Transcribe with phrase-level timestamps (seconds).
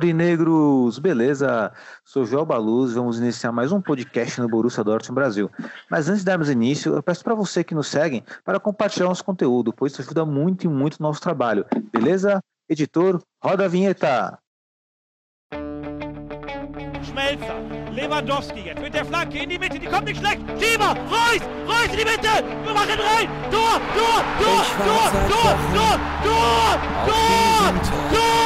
[0.00, 0.98] Aurinegros!
[0.98, 1.70] Beleza?
[2.06, 5.50] Sou João Baluz, vamos iniciar mais um podcast no Borussia Dortmund Brasil.
[5.90, 9.22] Mas antes de darmos início, eu peço para você que nos segue para compartilhar nosso
[9.22, 11.66] conteúdo, pois isso ajuda muito e muito o nosso trabalho.
[11.92, 12.40] Beleza?
[12.66, 14.38] Editor, roda a vinheta!
[17.02, 17.56] Schmelzer,
[17.92, 20.40] Lewandowski jetzt mit der Flanke in die Mitte, die kommt nicht schlecht.
[20.58, 23.28] Schieber, Reus, Reus in die Mitte, wir machen rein.
[23.50, 28.39] Tor, Tor, Tor, Tor, Tor, Tor, Tor, Tor, Tor, und Tor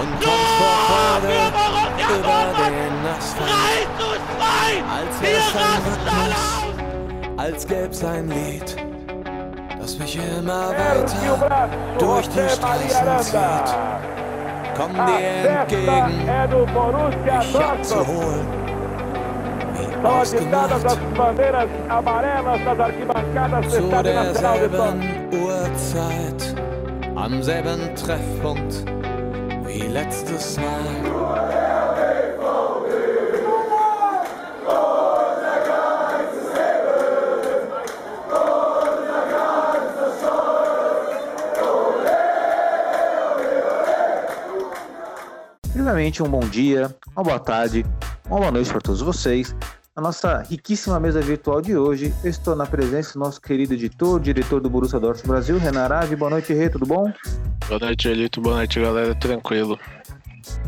[0.00, 1.52] Und kommst vor Qualen
[1.98, 3.88] über den Asphalt.
[4.88, 5.60] Als wir 2!
[7.36, 8.76] Als Als gäb's ein Lied,
[9.80, 13.74] das mich immer weiter durch die Straßen zieht.
[14.76, 16.28] Komm dir entgegen,
[17.24, 18.46] mich abzuholen.
[19.74, 20.90] Wie ausgemacht,
[23.70, 24.98] zu derselben
[25.32, 26.54] Uhrzeit,
[27.16, 28.84] am selben Treffpunkt.
[29.70, 30.82] Wie letztes Mal.
[45.72, 47.86] Primeiramente, um bom dia, uma boa tarde,
[48.26, 49.54] uma boa noite para todos vocês.
[49.96, 54.20] Na nossa riquíssima mesa virtual de hoje, eu estou na presença do nosso querido editor,
[54.20, 55.88] diretor do Borussia Dortmund Brasil, Renan.
[56.16, 57.12] Boa noite, Rê, tudo bom?
[57.66, 58.40] Boa noite, Elito.
[58.40, 59.16] Boa noite, galera.
[59.16, 59.76] Tranquilo.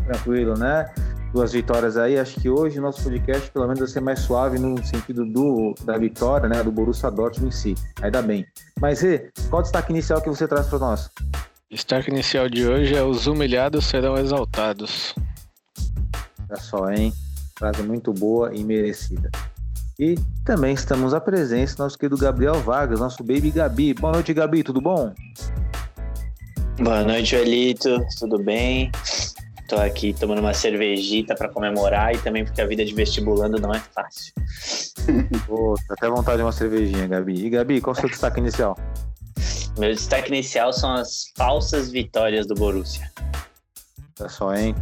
[0.07, 0.93] Tranquilo, né?
[1.33, 2.19] Duas vitórias aí.
[2.19, 5.73] Acho que hoje o nosso podcast, pelo menos, vai ser mais suave no sentido do,
[5.85, 6.61] da vitória, né?
[6.61, 7.75] Do Borussia Dortmund em si.
[8.03, 8.45] Ainda bem.
[8.81, 11.09] Mas, Rê, qual o destaque inicial que você traz para nós?
[11.71, 15.15] Destaque inicial de hoje é os humilhados serão exaltados.
[16.51, 17.13] Olha só, hein?
[17.63, 19.31] Frase muito boa e merecida.
[19.97, 23.95] E também estamos à presença do nosso querido Gabriel Vargas, nosso baby Gabi.
[23.95, 25.15] Boa noite, Gabi, tudo bom?
[26.81, 28.05] Boa noite, Elito.
[28.19, 28.91] Tudo bem?
[29.69, 33.73] Tô aqui tomando uma cervejita para comemorar e também porque a vida de vestibulando não
[33.73, 34.35] é fácil.
[35.47, 37.47] Pô, tá até vontade de uma cervejinha, Gabi.
[37.47, 38.77] E Gabi, qual o seu destaque inicial?
[39.79, 43.09] Meu destaque inicial são as falsas vitórias do Borussia.
[44.19, 44.75] Olha só, hein?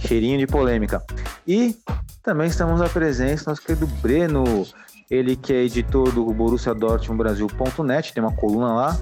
[0.00, 1.00] Cheirinho de polêmica.
[1.46, 1.76] E
[2.24, 4.66] também estamos à presença do nosso querido Breno,
[5.10, 8.98] ele que é editor do Borussia Dortmund Brasil.net, tem uma coluna lá.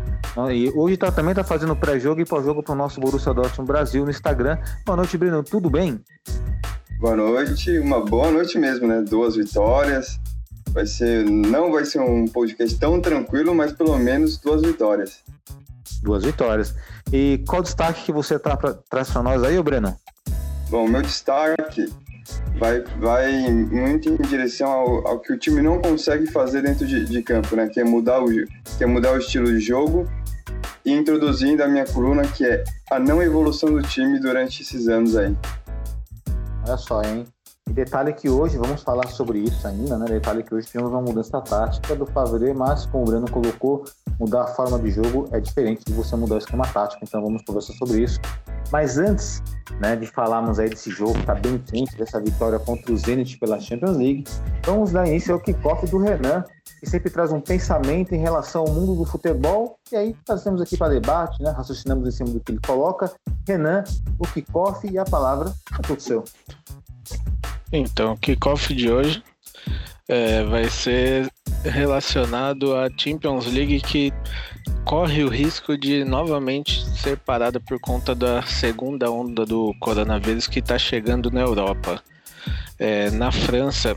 [0.52, 4.10] E hoje tá, também tá fazendo pré-jogo e pós-jogo pro nosso Borussia Dortmund Brasil no
[4.10, 4.58] Instagram.
[4.84, 6.00] Boa noite, Breno, tudo bem?
[6.98, 9.00] Boa noite, uma boa noite mesmo, né?
[9.02, 10.18] Duas vitórias.
[10.70, 15.20] Vai ser, não vai ser um podcast tão tranquilo, mas pelo menos duas vitórias.
[16.02, 16.74] Duas vitórias.
[17.12, 19.96] E qual destaque que você tá pra, traz para nós aí, Breno?
[20.68, 21.92] Bom, meu destaque
[22.58, 27.04] vai, vai muito em direção ao, ao que o time não consegue fazer dentro de,
[27.04, 27.68] de campo, né?
[27.68, 30.08] Que é mudar o, que é mudar o estilo de jogo
[30.84, 35.16] e introduzindo a minha coluna que é a não evolução do time durante esses anos
[35.16, 35.34] aí.
[36.66, 37.24] Olha só, hein?
[37.68, 40.06] E detalhe que hoje, vamos falar sobre isso ainda, né?
[40.06, 43.84] Detalhe que hoje temos uma mudança tática do Favre, mas como o Breno colocou,
[44.18, 47.42] mudar a forma de jogo é diferente de você mudar o esquema tático, então vamos
[47.42, 48.20] conversar sobre isso.
[48.70, 49.42] Mas antes
[49.80, 53.38] né, de falarmos aí desse jogo que tá bem quente, dessa vitória contra o Zenit
[53.38, 54.24] pela Champions League,
[54.64, 56.44] vamos dar início ao kickoff do Renan,
[56.80, 60.76] que sempre traz um pensamento em relação ao mundo do futebol, e aí trazemos aqui
[60.76, 61.50] para debate, né?
[61.50, 63.12] Raciocinamos em cima do que ele coloca.
[63.46, 63.84] Renan,
[64.18, 66.24] o kickoff e a palavra é tudo seu.
[67.72, 69.22] Então, o kickoff de hoje
[70.06, 71.32] é, vai ser
[71.64, 74.12] relacionado à Champions League que
[74.84, 80.58] corre o risco de novamente ser parada por conta da segunda onda do coronavírus que
[80.58, 82.02] está chegando na Europa.
[82.78, 83.96] É, na França,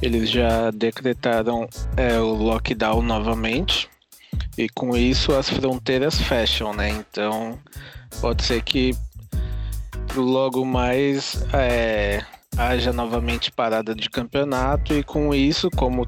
[0.00, 3.88] eles já decretaram é, o lockdown novamente
[4.56, 6.90] e com isso as fronteiras fecham, né?
[6.90, 7.58] Então
[8.20, 8.94] pode ser que
[10.14, 12.24] logo mais é,
[12.58, 16.04] haja novamente parada de campeonato e com isso, como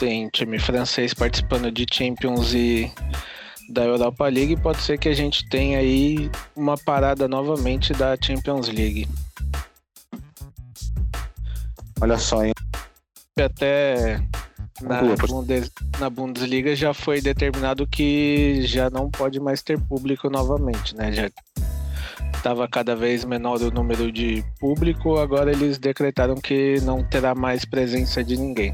[0.00, 2.92] tem time francês participando de Champions e
[3.70, 8.68] da Europa League, pode ser que a gente tenha aí uma parada novamente da Champions
[8.68, 9.08] League.
[12.00, 12.52] Olha só, hein?
[13.38, 14.20] Até
[14.82, 20.96] na, Bundes- na Bundesliga já foi determinado que já não pode mais ter público novamente,
[20.96, 21.12] né?
[21.12, 21.30] Já
[22.36, 27.64] estava cada vez menor o número de público, agora eles decretaram que não terá mais
[27.64, 28.72] presença de ninguém.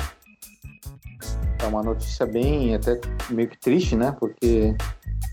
[1.58, 3.00] É uma notícia bem até
[3.30, 4.14] meio que triste, né?
[4.18, 4.74] Porque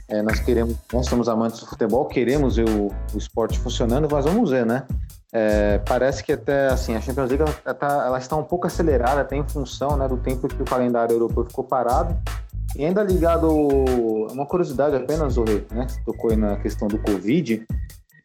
[0.08, 4.26] é, nós queremos, nós somos amantes do futebol, queremos ver o, o esporte funcionando, mas
[4.26, 4.84] vamos ver, né?
[5.32, 9.22] É, parece que até assim a Champions League ela, tá- ela está um pouco acelerada,
[9.22, 12.16] até em função né, do tempo que o calendário europeu ficou parado.
[12.76, 13.50] E ainda ligado,
[14.32, 15.88] uma curiosidade apenas, Rei, né?
[16.06, 17.66] tocou aí na questão do Covid.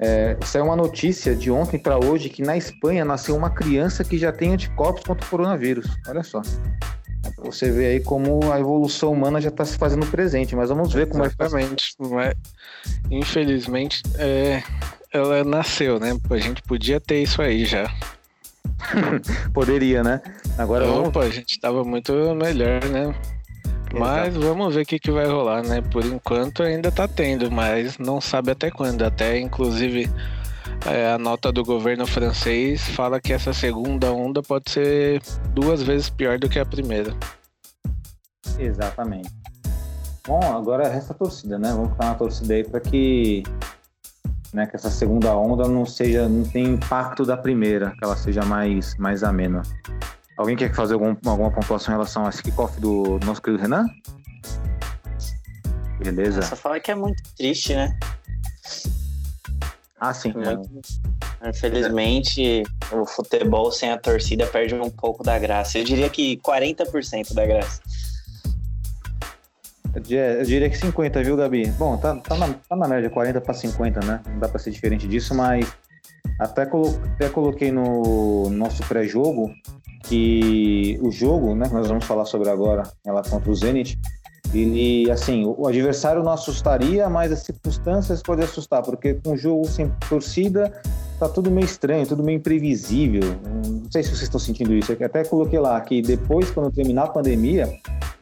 [0.02, 4.17] É, saiu uma notícia de ontem para hoje que na Espanha nasceu uma criança que
[4.17, 5.87] já tem anticorpos contra o coronavírus.
[6.08, 6.41] Olha só.
[7.37, 11.06] Você vê aí como a evolução humana já está se fazendo presente, mas vamos ver
[11.06, 11.94] como Exatamente.
[12.00, 12.05] é.
[12.08, 12.35] Mas,
[13.11, 14.62] infelizmente, é,
[15.12, 16.17] ela nasceu, né?
[16.31, 17.93] A gente podia ter isso aí já.
[19.53, 20.20] Poderia, né?
[20.56, 21.26] Agora Opa, vamos...
[21.26, 23.14] a gente estava muito melhor, né?
[23.93, 24.47] Mas Exato.
[24.47, 25.81] vamos ver o que, que vai rolar, né?
[25.81, 29.03] Por enquanto ainda tá tendo, mas não sabe até quando.
[29.03, 30.09] Até inclusive
[30.87, 35.21] é, a nota do governo francês fala que essa segunda onda pode ser
[35.53, 37.15] duas vezes pior do que a primeira.
[38.59, 39.31] Exatamente.
[40.27, 41.73] Bom, agora resta a torcida, né?
[41.73, 43.43] Vamos ficar na torcida aí para que,
[44.53, 48.45] né, que essa segunda onda não seja, não tenha impacto da primeira, que ela seja
[48.45, 49.63] mais, mais amena.
[50.41, 53.85] Alguém quer fazer algum, alguma pontuação em relação a esse kickoff do nosso querido Renan?
[56.03, 56.41] Beleza.
[56.41, 57.95] Só fala que é muito triste, né?
[60.01, 60.33] Ah, sim.
[60.33, 60.67] Muito...
[61.47, 65.77] Infelizmente, o futebol sem a torcida perde um pouco da graça.
[65.77, 67.83] Eu diria que 40% da graça.
[69.95, 71.67] Eu diria que 50, viu, Gabi?
[71.73, 74.23] Bom, tá, tá, na, tá na média 40 para 50, né?
[74.27, 75.71] Não dá para ser diferente disso, mas
[76.38, 79.50] até, colo até coloquei no nosso pré-jogo
[80.05, 83.99] que o jogo, né, que nós vamos falar sobre agora, ela contra o Zenit,
[84.52, 89.67] ele, assim, o adversário não assustaria, mas as circunstâncias podem assustar, porque com um jogo
[89.67, 90.72] sem torcida
[91.20, 93.22] tá tudo meio estranho, tudo meio imprevisível.
[93.64, 94.90] Não sei se vocês estão sentindo isso.
[94.93, 97.69] Eu até coloquei lá que depois, quando terminar a pandemia,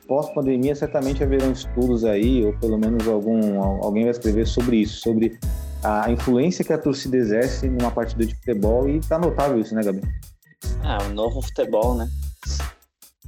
[0.08, 5.38] pós-pandemia, certamente haverão estudos aí, ou pelo menos algum alguém vai escrever sobre isso, sobre
[5.82, 9.82] a influência que a torcida exerce numa partida de futebol e tá notável isso, né,
[9.82, 10.02] Gabi?
[10.82, 12.08] Ah, o novo futebol, né?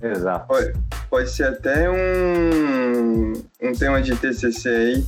[0.03, 0.47] Exato.
[0.47, 0.73] Pode,
[1.11, 3.33] pode ser até um,
[3.63, 5.07] um tema de TCC aí,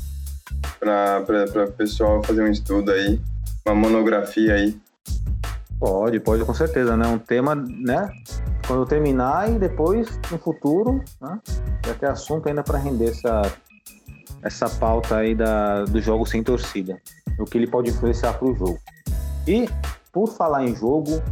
[0.79, 3.21] para o pessoal fazer um estudo aí,
[3.67, 4.79] uma monografia aí.
[5.81, 7.07] Pode, pode, com certeza, né?
[7.09, 8.09] Um tema, né?
[8.67, 11.41] Quando terminar e depois, no futuro, né?
[11.85, 13.43] Já ter assunto ainda para render essa,
[14.43, 17.01] essa pauta aí da, do jogo sem torcida.
[17.39, 18.79] O que ele pode influenciar para o jogo.
[19.47, 19.69] E,
[20.13, 21.23] por falar em jogo,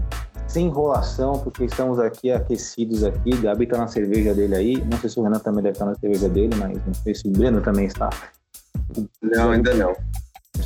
[0.51, 3.31] sem enrolação, porque estamos aqui aquecidos aqui.
[3.37, 4.85] Gabi tá na cerveja dele aí.
[4.85, 7.29] Não sei se o Renan também deve estar na cerveja dele, mas não sei se
[7.29, 8.11] o Breno também está.
[9.23, 9.95] Não, ainda não.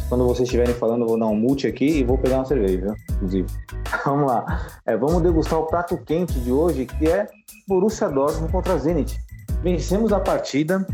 [0.08, 2.94] Quando vocês estiverem falando, eu vou dar um mute aqui e vou pegar uma cerveja,
[3.12, 3.48] inclusive.
[4.04, 4.68] vamos lá.
[4.86, 7.28] É, vamos degustar o prato quente de hoje, que é
[7.68, 9.18] Borussia Dortmund contra Zenit.
[9.62, 10.86] Vencemos a partida,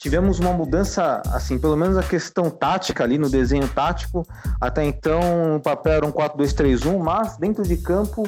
[0.00, 4.26] tivemos uma mudança, assim, pelo menos a questão tática ali no desenho tático.
[4.58, 8.24] Até então o papel era um 4-2-3-1, mas dentro de campo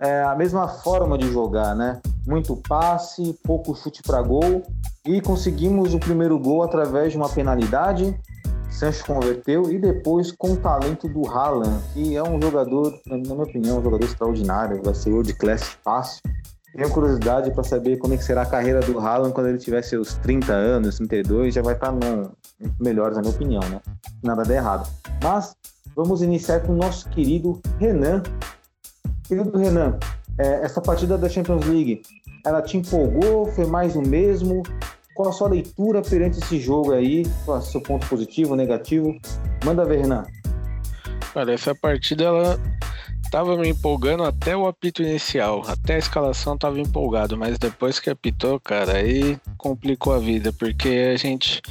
[0.00, 2.00] é a mesma forma de jogar, né?
[2.26, 4.62] Muito passe, pouco chute para gol
[5.04, 8.18] e conseguimos o primeiro gol através de uma penalidade.
[8.70, 13.34] Sancho converteu e depois com o talento do Haaland, que é um jogador, na minha
[13.34, 16.22] opinião, um jogador extraordinário, vai ser world class fácil.
[16.72, 19.82] Tenho curiosidade para saber como é que será a carreira do Haaland quando ele tiver
[19.82, 22.30] seus 30 anos, 32, já vai estar no,
[22.80, 23.80] melhores, na minha opinião, né?
[24.22, 24.88] Nada de errado.
[25.22, 25.56] Mas
[25.96, 28.22] vamos iniciar com o nosso querido Renan.
[29.26, 29.98] Querido Renan,
[30.38, 32.02] é, essa partida da Champions League,
[32.46, 33.46] ela te empolgou?
[33.46, 34.62] Foi mais o mesmo?
[35.14, 37.26] Qual a sua leitura perante esse jogo aí?
[37.44, 39.14] Qual é seu ponto positivo, negativo?
[39.64, 40.24] Manda ver, Renan.
[41.34, 42.58] Olha, essa partida ela
[43.30, 45.62] tava me empolgando até o apito inicial.
[45.66, 51.12] Até a escalação tava empolgado, mas depois que apitou, cara, aí complicou a vida, porque
[51.14, 51.62] a gente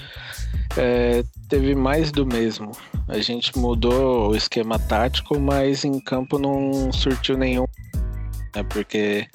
[0.78, 2.72] é, teve mais do mesmo.
[3.08, 7.66] A gente mudou o esquema tático, mas em campo não surtiu nenhum.
[8.56, 9.28] É porque,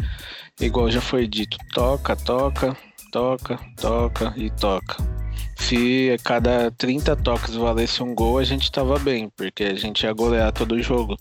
[0.61, 2.77] igual já foi dito, toca, toca,
[3.13, 5.24] toca, toca e toca.
[5.57, 10.03] Se a cada 30 toques valesse um gol, a gente tava bem, porque a gente
[10.03, 11.17] ia golear todo o jogo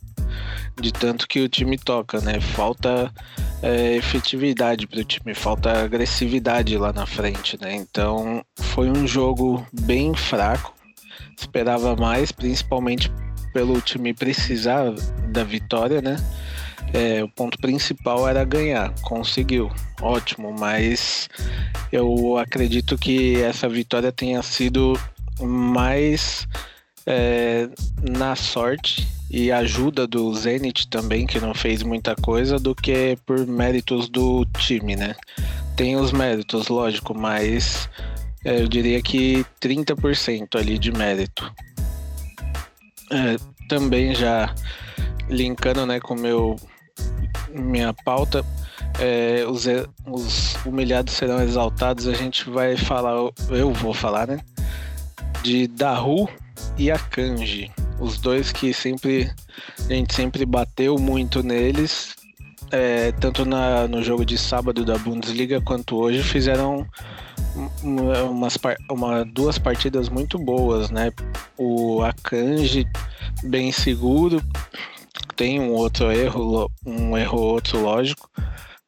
[0.82, 2.40] de tanto que o time toca, né?
[2.40, 3.12] Falta
[3.62, 7.75] é, efetividade para o time, falta agressividade lá na frente, né?
[7.75, 10.74] Então foi um jogo bem fraco.
[11.40, 13.12] Esperava mais, principalmente
[13.54, 14.92] pelo time precisar
[15.30, 16.18] da vitória, né?
[16.94, 21.28] É, o ponto principal era ganhar, conseguiu, ótimo, mas
[21.92, 24.94] eu acredito que essa vitória tenha sido
[25.42, 26.48] mais
[27.06, 27.68] é,
[28.00, 33.46] na sorte e ajuda do Zenit também, que não fez muita coisa, do que por
[33.48, 35.16] méritos do time, né?
[35.76, 37.90] Tem os méritos, lógico, mas
[38.46, 41.52] é, eu diria que 30% ali de mérito.
[43.12, 44.54] É, também já
[45.30, 46.56] linkando né, com meu,
[47.54, 48.44] minha pauta,
[49.00, 49.66] é, os,
[50.08, 53.14] os humilhados serão exaltados, a gente vai falar,
[53.50, 54.40] eu vou falar, né?
[55.42, 56.30] De Daru
[56.78, 57.70] e Akanji
[58.00, 59.30] Os dois que sempre
[59.90, 62.16] a gente sempre bateu muito neles,
[62.72, 66.88] é, tanto na, no jogo de sábado da Bundesliga quanto hoje, fizeram
[67.84, 68.58] umas,
[68.90, 71.12] uma, duas partidas muito boas, né?
[71.58, 72.88] O Akanji
[73.44, 74.42] bem seguro,
[75.36, 78.29] tem um outro erro, um erro outro lógico,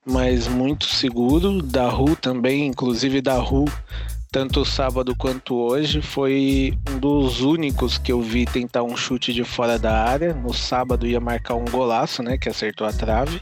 [0.06, 1.62] mas muito seguro.
[1.62, 3.66] Da Ru também, inclusive da Ru,
[4.32, 9.44] tanto sábado quanto hoje, foi um dos únicos que eu vi tentar um chute de
[9.44, 10.34] fora da área.
[10.34, 12.38] No sábado ia marcar um golaço, né?
[12.38, 13.42] Que acertou a trave.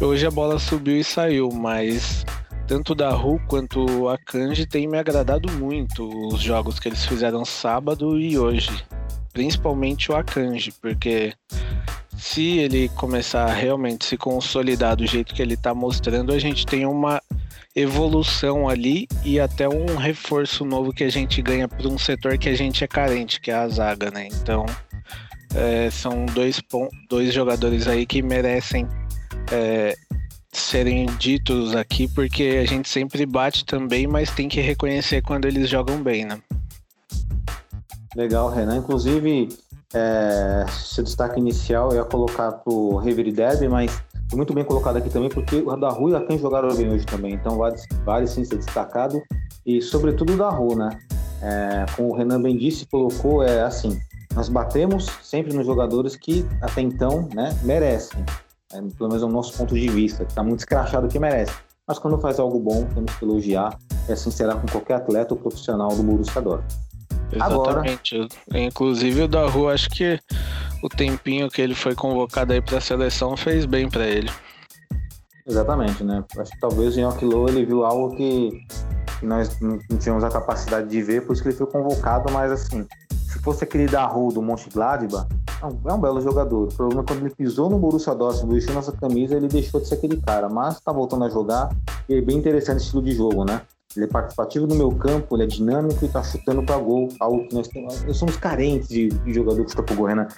[0.00, 2.24] Hoje a bola subiu e saiu, mas
[2.66, 7.44] tanto da Ru quanto a Kanji tem me agradado muito os jogos que eles fizeram
[7.44, 8.84] sábado e hoje.
[9.32, 11.32] Principalmente o Akanji, porque
[12.16, 16.66] se ele começar a realmente se consolidar do jeito que ele está mostrando, a gente
[16.66, 17.22] tem uma
[17.74, 22.48] evolução ali e até um reforço novo que a gente ganha para um setor que
[22.48, 24.28] a gente é carente, que é a zaga, né?
[24.32, 24.64] Então,
[25.54, 26.60] é, são dois,
[27.08, 28.88] dois jogadores aí que merecem
[29.52, 29.94] é,
[30.58, 35.68] serem ditos aqui, porque a gente sempre bate também, mas tem que reconhecer quando eles
[35.68, 36.38] jogam bem, né?
[38.14, 38.78] Legal, Renan.
[38.78, 39.48] Inclusive,
[39.94, 44.02] é, seu destaque inicial eu ia colocar pro Reverie Derby, mas
[44.34, 47.34] muito bem colocado aqui também, porque o da Rua e a jogaram bem hoje também,
[47.34, 49.22] então vale, vale sim ser destacado,
[49.64, 50.98] e sobretudo o da Rua, né?
[51.42, 54.00] É, como o Renan bem disse, colocou, é assim,
[54.34, 58.24] nós batemos sempre nos jogadores que até então né, merecem,
[58.72, 61.54] é, pelo menos é o nosso ponto de vista, que está muito escrachado que merece.
[61.86, 65.40] Mas quando faz algo bom, temos que elogiar, é assim será com qualquer atleta ou
[65.40, 66.74] profissional do Borussia Dortmund.
[67.32, 68.16] Exatamente.
[68.16, 68.28] Agora...
[68.54, 70.18] Inclusive o da Rua, acho que
[70.82, 74.30] o tempinho que ele foi convocado aí para a seleção fez bem para ele.
[75.46, 76.24] Exatamente, né?
[76.38, 78.50] Acho que talvez o Low ele viu algo que,
[79.20, 82.50] que, nós não tínhamos a capacidade de ver, por isso que ele foi convocado, mas
[82.50, 82.84] assim,
[83.36, 85.26] se fosse aquele da Rua do Monte Gladbach,
[85.62, 86.64] é um, é um belo jogador.
[86.64, 89.88] O problema é quando ele pisou no Borussia Dortmund, vestiu nossa camisa, ele deixou de
[89.88, 91.74] ser aquele cara, mas tá voltando a jogar
[92.08, 93.60] e é bem interessante o estilo de jogo, né?
[93.94, 97.46] Ele é participativo no meu campo, ele é dinâmico e tá chutando para gol, algo
[97.48, 98.02] que nós temos.
[98.02, 100.28] Nós somos carentes de, de jogador que chuta pro gol, Renan.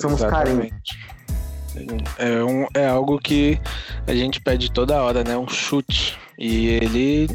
[0.00, 0.96] Somos carentes.
[2.18, 3.60] É, um, é algo que
[4.06, 5.36] a gente pede toda hora, né?
[5.36, 6.16] Um chute.
[6.38, 7.28] E ele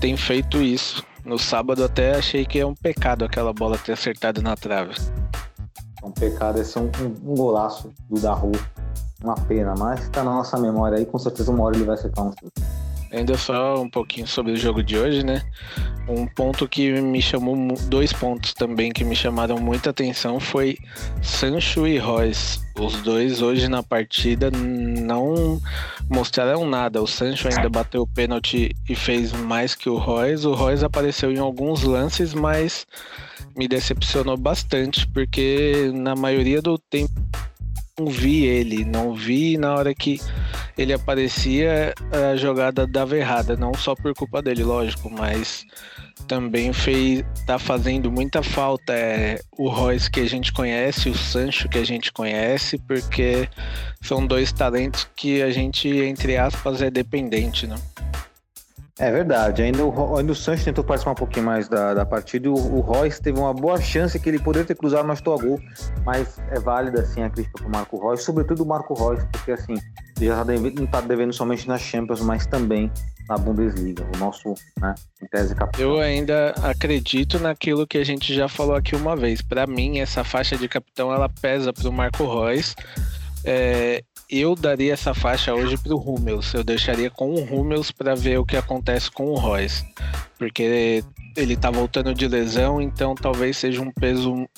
[0.00, 1.04] tem feito isso.
[1.24, 4.94] No sábado até achei que é um pecado aquela bola ter acertado na trave.
[6.02, 8.50] É um pecado, esse é um, um, um golaço do Daru.
[9.22, 12.26] Uma pena, mas tá na nossa memória aí, com certeza uma hora ele vai acertar
[12.26, 12.32] um.
[13.12, 15.42] Ainda só um pouquinho sobre o jogo de hoje, né?
[16.08, 17.54] Um ponto que me chamou,
[17.88, 20.78] dois pontos também que me chamaram muita atenção foi
[21.20, 22.60] Sancho e Royce.
[22.80, 25.60] Os dois hoje na partida não
[26.08, 27.02] mostraram nada.
[27.02, 30.46] O Sancho ainda bateu o pênalti e fez mais que o Royce.
[30.46, 32.86] O Royce apareceu em alguns lances, mas
[33.54, 37.12] me decepcionou bastante, porque na maioria do tempo
[37.98, 40.18] não vi ele, não vi na hora que
[40.78, 45.66] ele aparecia a jogada dava errada, não só por culpa dele, lógico, mas
[46.26, 51.68] também fez tá fazendo muita falta é, o Royce que a gente conhece, o Sancho
[51.68, 53.48] que a gente conhece, porque
[54.00, 57.76] são dois talentos que a gente entre aspas é dependente, né?
[59.02, 59.62] É verdade.
[59.62, 62.48] Ainda o, ainda o Sancho tentou participar um pouquinho mais da, da partida.
[62.48, 65.60] O, o Royce teve uma boa chance que ele poderia ter cruzado, mas a gol.
[66.06, 69.50] Mas é válida, assim, a crítica para o Marco Royce, sobretudo o Marco Royce, porque,
[69.50, 69.74] assim,
[70.16, 72.92] ele já tá devendo, não está devendo somente na Champions, mas também
[73.28, 75.84] na Bundesliga, o nosso, né, em tese capitão.
[75.84, 79.42] Eu ainda acredito naquilo que a gente já falou aqui uma vez.
[79.42, 82.76] Para mim, essa faixa de capitão, ela pesa para o Marco Reus.
[83.44, 86.54] É, eu daria essa faixa hoje para o Hummels.
[86.54, 89.84] Eu deixaria com o Hummels para ver o que acontece com o Royce.
[90.38, 91.04] Porque
[91.36, 94.48] ele tá voltando de lesão, então talvez seja um peso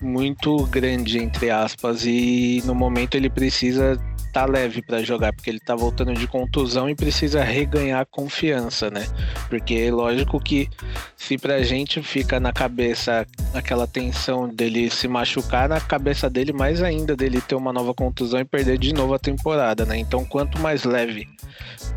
[0.00, 2.04] muito grande, entre aspas.
[2.04, 3.98] E no momento ele precisa
[4.34, 9.06] tá leve para jogar, porque ele tá voltando de contusão e precisa reganhar confiança, né?
[9.48, 10.68] Porque lógico que
[11.16, 13.24] se pra gente fica na cabeça
[13.54, 18.40] aquela tensão dele se machucar, na cabeça dele mais ainda dele ter uma nova contusão
[18.40, 19.96] e perder de novo a temporada, né?
[19.98, 21.28] Então quanto mais leve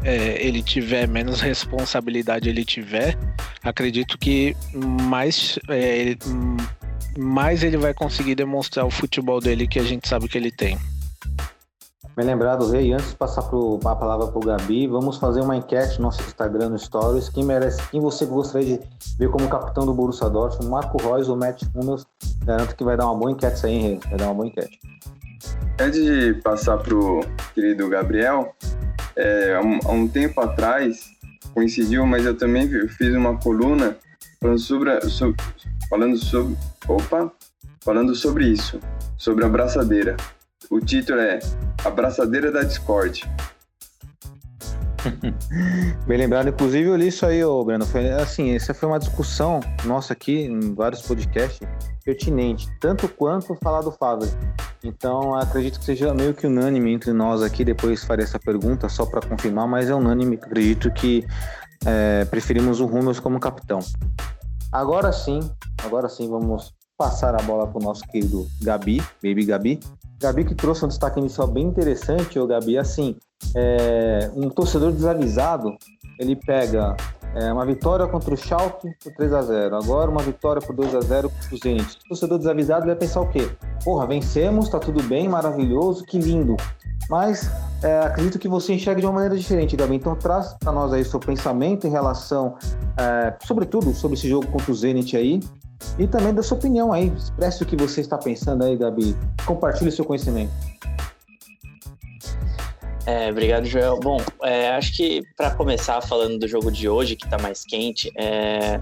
[0.04, 3.18] é, ele tiver, menos responsabilidade ele tiver,
[3.64, 6.20] acredito que mais é, ele,
[7.18, 10.78] mais ele vai conseguir demonstrar o futebol dele que a gente sabe que ele tem.
[12.18, 12.92] Bem lembrado, Rei.
[12.92, 16.70] Antes de passar pro, a palavra o Gabi, vamos fazer uma enquete no nosso Instagram
[16.70, 17.30] no Stories.
[17.30, 18.88] Quem merece, quem você gostaria de
[19.20, 22.08] ver como capitão do Borussia Dortmund, Marco Reus ou Matt Hummels?
[22.44, 24.00] Garanto que vai dar uma boa enquete isso aí, Rei.
[24.10, 24.80] Vai dar uma boa enquete.
[25.80, 27.20] Antes de passar pro
[27.54, 28.52] querido Gabriel,
[29.16, 31.06] é, há um tempo atrás,
[31.54, 33.96] coincidiu, mas eu também fiz uma coluna
[34.42, 35.36] falando sobre, sobre
[35.88, 36.58] falando sobre
[36.88, 37.32] opa,
[37.82, 38.80] falando sobre isso,
[39.20, 40.18] sobre a braçadeira.
[40.70, 41.40] O título é
[41.86, 43.24] A Braçadeira da Discord.
[46.06, 47.86] Bem lembrado, inclusive eu li isso aí, ô Breno.
[47.86, 51.66] Foi, assim, essa foi uma discussão nossa aqui em vários podcasts
[52.04, 54.28] pertinente, tanto quanto falar do Fábio.
[54.84, 57.64] Então acredito que seja meio que unânime entre nós aqui.
[57.64, 60.36] Depois farei essa pergunta só para confirmar, mas é unânime.
[60.36, 61.26] Acredito que
[61.86, 63.80] é, preferimos o Rummels como capitão.
[64.72, 65.40] Agora sim,
[65.84, 69.80] agora sim vamos passar a bola para o nosso querido Gabi, Baby Gabi.
[70.20, 72.78] Gabi que trouxe um destaque inicial bem interessante, ô Gabi.
[72.78, 73.16] Assim,
[73.56, 75.78] é, um torcedor desavisado,
[76.20, 76.98] ele pega
[77.36, 80.96] é, uma vitória contra o Schalke por 3 a 0 Agora uma vitória por 2
[80.96, 81.98] a 0 para o Zenit.
[82.06, 83.48] O torcedor desavisado vai pensar o quê?
[83.84, 86.58] Porra, vencemos, tá tudo bem, maravilhoso, que lindo.
[87.10, 87.50] Mas
[87.84, 89.96] é, acredito que você enxerga de uma maneira diferente, Gabi.
[89.96, 92.56] Então traz para nós aí seu pensamento em relação,
[92.98, 95.40] é, sobretudo, sobre esse jogo contra o Zenit aí.
[95.98, 97.08] E também da sua opinião aí.
[97.16, 99.16] Expresse o que você está pensando aí, Gabi.
[99.46, 100.52] Compartilhe seu conhecimento.
[103.06, 104.00] É, obrigado, Joel.
[104.00, 108.12] Bom, é, acho que para começar falando do jogo de hoje, que está mais quente,
[108.18, 108.80] é,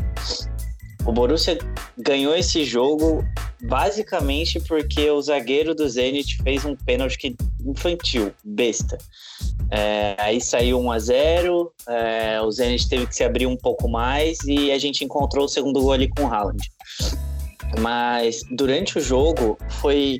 [1.05, 1.59] o Borussia
[1.95, 3.23] ganhou esse jogo
[3.61, 8.97] basicamente porque o zagueiro do Zenit fez um pênalti infantil, besta.
[9.71, 13.89] É, aí saiu 1 a 0 é, o Zenit teve que se abrir um pouco
[13.89, 16.61] mais e a gente encontrou o segundo gol ali com o Haaland.
[17.79, 20.17] Mas durante o jogo foi,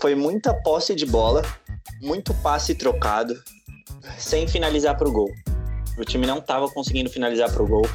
[0.00, 1.42] foi muita posse de bola,
[2.00, 3.34] muito passe trocado,
[4.18, 5.30] sem finalizar para o gol.
[5.98, 7.88] O time não estava conseguindo finalizar para o gol.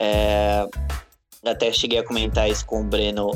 [0.00, 0.66] É,
[1.44, 3.30] até cheguei a comentar isso com o Breno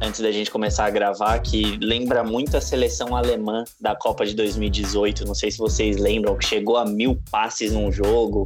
[0.00, 4.34] antes da gente começar a gravar, que lembra muito a seleção alemã da Copa de
[4.34, 5.24] 2018.
[5.24, 8.44] Não sei se vocês lembram, que chegou a mil passes num jogo,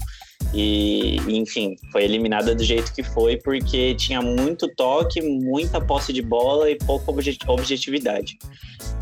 [0.55, 6.23] e, enfim, foi eliminada do jeito que foi, porque tinha muito toque, muita posse de
[6.23, 7.13] bola e pouca
[7.49, 8.39] objetividade.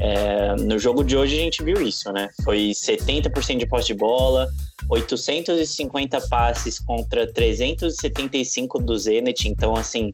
[0.00, 2.28] É, no jogo de hoje a gente viu isso, né?
[2.44, 4.48] Foi 70% de posse de bola,
[4.88, 10.12] 850 passes contra 375 do Zenit, então, assim,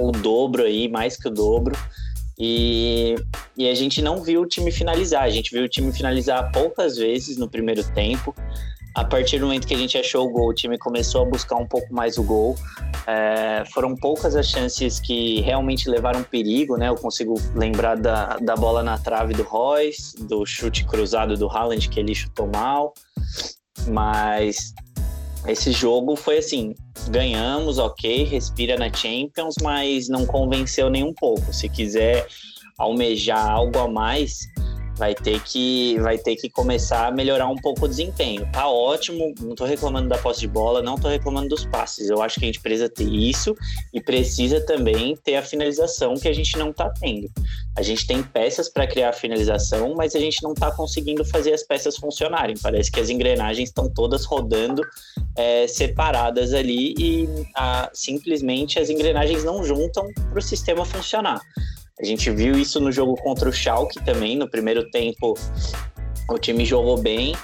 [0.00, 1.76] o dobro aí, mais que o dobro.
[2.38, 3.14] E,
[3.56, 6.96] e a gente não viu o time finalizar, a gente viu o time finalizar poucas
[6.96, 8.34] vezes no primeiro tempo
[8.94, 11.56] a partir do momento que a gente achou o gol, o time começou a buscar
[11.56, 12.56] um pouco mais o gol.
[13.06, 16.88] É, foram poucas as chances que realmente levaram perigo, né?
[16.88, 21.88] Eu consigo lembrar da, da bola na trave do Royce, do chute cruzado do Haaland,
[21.88, 22.92] que ele chutou mal.
[23.88, 24.74] Mas
[25.46, 26.74] esse jogo foi assim:
[27.08, 31.52] ganhamos, ok, respira na Champions, mas não convenceu nem um pouco.
[31.52, 32.26] Se quiser
[32.78, 34.48] almejar algo a mais,
[34.96, 38.48] vai ter que vai ter que começar a melhorar um pouco o desempenho.
[38.52, 42.08] Tá ótimo, não tô reclamando da posse de bola, não tô reclamando dos passes.
[42.08, 43.54] Eu acho que a gente precisa ter isso
[43.92, 47.28] e precisa também ter a finalização que a gente não tá tendo.
[47.76, 51.52] A gente tem peças para criar a finalização, mas a gente não tá conseguindo fazer
[51.52, 52.54] as peças funcionarem.
[52.62, 54.82] Parece que as engrenagens estão todas rodando
[55.36, 61.40] é, separadas ali e a, simplesmente as engrenagens não juntam para o sistema funcionar.
[62.00, 65.34] A gente viu isso no jogo contra o Schalke também, no primeiro tempo
[66.28, 67.34] o time jogou bem,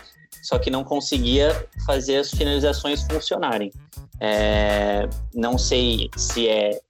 [0.42, 3.70] só que não conseguia fazer as finalizações funcionarem.
[4.20, 6.81] É, não sei se é.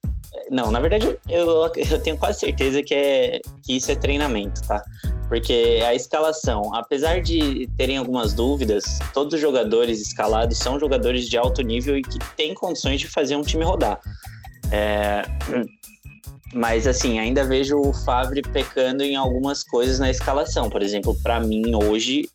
[0.49, 4.83] Não, na verdade eu, eu tenho quase certeza que, é, que isso é treinamento, tá?
[5.27, 11.37] Porque a escalação, apesar de terem algumas dúvidas, todos os jogadores escalados são jogadores de
[11.37, 13.99] alto nível e que têm condições de fazer um time rodar.
[14.71, 15.23] É,
[16.53, 20.69] mas assim, ainda vejo o Favre pecando em algumas coisas na escalação.
[20.69, 22.27] Por exemplo, para mim hoje,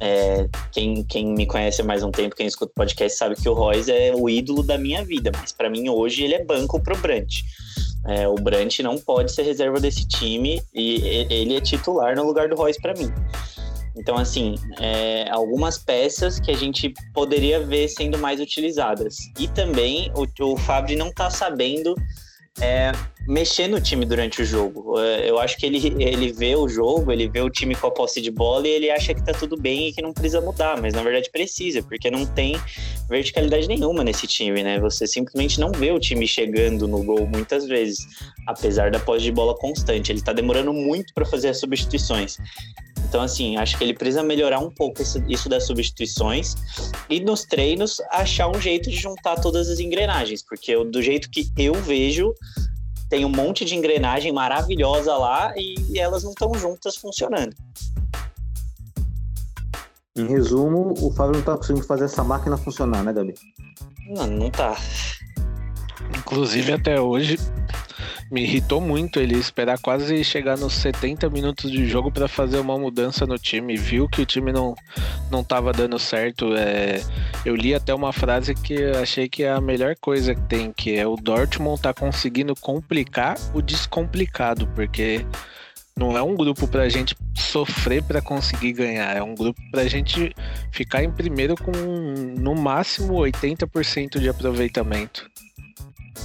[0.00, 3.48] é, quem, quem me conhece há mais um tempo, quem escuta o podcast, sabe que
[3.48, 5.30] o Royce é o ídolo da minha vida.
[5.38, 7.42] Mas para mim hoje ele é banco pro Brant.
[8.08, 12.48] É, o Brant não pode ser reserva desse time e ele é titular no lugar
[12.48, 13.12] do Royce para mim.
[13.94, 19.16] Então, assim, é, algumas peças que a gente poderia ver sendo mais utilizadas.
[19.38, 21.94] E também o, o Fábio não está sabendo
[22.60, 22.92] é,
[23.26, 24.98] mexer no time durante o jogo.
[25.00, 27.90] É, eu acho que ele, ele vê o jogo, ele vê o time com a
[27.90, 30.80] posse de bola e ele acha que tá tudo bem e que não precisa mudar,
[30.80, 32.60] mas na verdade precisa, porque não tem
[33.08, 34.78] verticalidade nenhuma nesse time, né?
[34.80, 37.98] Você simplesmente não vê o time chegando no gol muitas vezes,
[38.46, 40.12] apesar da posse de bola constante.
[40.12, 42.38] Ele tá demorando muito para fazer as substituições.
[43.12, 46.54] Então, assim, acho que ele precisa melhorar um pouco isso das substituições
[47.10, 51.28] e nos treinos achar um jeito de juntar todas as engrenagens, porque eu, do jeito
[51.28, 52.32] que eu vejo,
[53.10, 57.54] tem um monte de engrenagem maravilhosa lá e elas não estão juntas funcionando.
[60.16, 63.34] Em resumo, o Fábio não está conseguindo fazer essa máquina funcionar, né, Gabi?
[64.08, 64.74] Não, não tá.
[66.16, 67.38] Inclusive, até hoje,
[68.32, 72.78] me irritou muito ele esperar quase chegar nos 70 minutos de jogo para fazer uma
[72.78, 73.76] mudança no time.
[73.76, 74.74] Viu que o time não,
[75.30, 76.54] não tava dando certo.
[76.56, 77.02] É,
[77.44, 80.96] eu li até uma frase que achei que é a melhor coisa que tem, que
[80.96, 85.26] é o Dortmund tá conseguindo complicar o descomplicado, porque
[85.94, 90.34] não é um grupo pra gente sofrer para conseguir ganhar, é um grupo pra gente
[90.70, 95.30] ficar em primeiro com no máximo 80% de aproveitamento.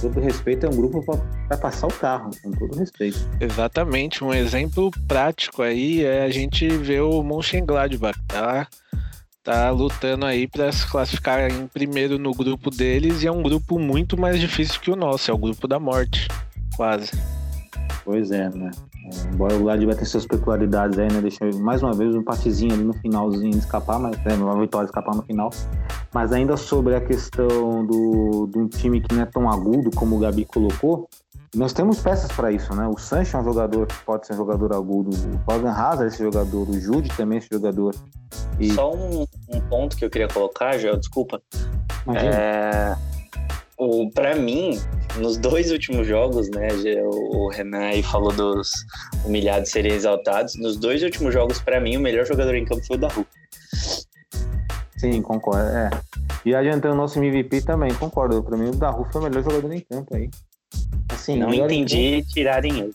[0.00, 1.02] Todo respeito, é um grupo
[1.48, 3.18] para passar o carro, com todo respeito.
[3.40, 8.66] Exatamente, um exemplo prático aí é a gente ver o Mönchengladbach, tá?
[9.42, 13.78] Tá lutando aí para se classificar em primeiro no grupo deles e é um grupo
[13.78, 16.28] muito mais difícil que o nosso, é o grupo da morte,
[16.76, 17.37] quase.
[18.04, 18.70] Pois é, né?
[19.32, 21.20] Embora o Glad vai ter suas peculiaridades aí, né?
[21.20, 24.86] Deixa mais uma vez um partezinho ali no finalzinho de escapar, mas né, uma vitória
[24.86, 25.50] escapar no final.
[26.12, 30.16] Mas ainda sobre a questão do, de um time que não é tão agudo como
[30.16, 31.08] o Gabi colocou,
[31.54, 32.86] nós temos peças para isso, né?
[32.86, 36.06] O Sancho é um jogador que pode ser um jogador agudo, o Fagan Hazard é
[36.08, 37.94] esse jogador, o Jude também é esse jogador.
[38.58, 38.70] E...
[38.72, 41.40] Só um, um, ponto que eu queria colocar, Joel, desculpa.
[42.06, 42.34] Imagina.
[42.34, 42.96] É,
[43.78, 44.78] o, pra mim,
[45.18, 46.68] nos dois últimos jogos, né,
[47.04, 48.70] o Renan aí falou dos
[49.24, 50.54] humilhados serem exaltados.
[50.56, 53.26] Nos dois últimos jogos, para mim, o melhor jogador em campo foi o Daru.
[54.98, 55.68] Sim, concordo.
[55.68, 55.90] É.
[56.44, 58.42] E adiantando o nosso MVP também, concordo.
[58.42, 60.28] Para mim, o Daru foi o melhor jogador em campo aí.
[61.10, 62.92] Assim, não entendi tirarem ele.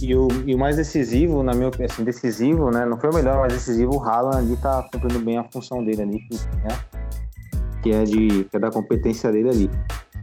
[0.00, 2.84] E o, e o mais decisivo, na minha opinião, assim, decisivo, né?
[2.84, 6.02] Não foi o melhor, mas decisivo, o Haaland ali tá cumprindo bem a função dele
[6.02, 6.28] ali,
[6.62, 6.78] né?
[7.88, 9.70] Que é, de, que é da competência dele ali.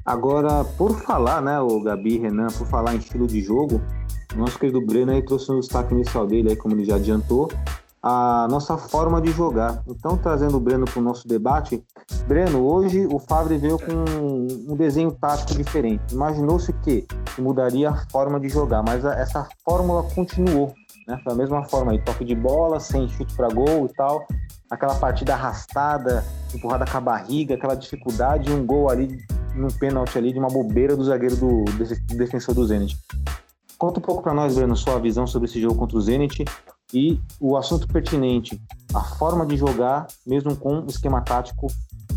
[0.06, 3.82] Agora, por falar, né, o Gabi, Renan, por falar em estilo de jogo,
[4.36, 7.50] nosso querido Breno aí trouxe um destaque inicial dele, aí, como ele já adiantou,
[8.04, 9.82] a nossa forma de jogar.
[9.88, 11.84] Então, trazendo o Breno para o nosso debate,
[12.28, 16.14] Breno, hoje o Favre veio com um desenho tático diferente.
[16.14, 17.08] Imaginou-se que
[17.40, 20.72] mudaria a forma de jogar, mas essa fórmula continuou.
[21.08, 21.20] Né?
[21.24, 24.26] Foi a mesma forma aí, toque de bola, sem chute para gol e tal
[24.70, 29.24] aquela partida arrastada, empurrada com a barriga, aquela dificuldade um gol ali,
[29.56, 32.98] num pênalti ali de uma bobeira do zagueiro do, do defensor do Zenit.
[33.78, 36.46] Conta um pouco para nós, Breno, sua visão sobre esse jogo contra o Zenit
[36.94, 38.62] e o assunto pertinente,
[38.94, 41.68] a forma de jogar, mesmo com o esquema tático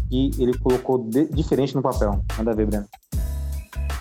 [0.08, 2.22] que ele colocou de, diferente no papel.
[2.36, 2.86] Manda ver, Breno.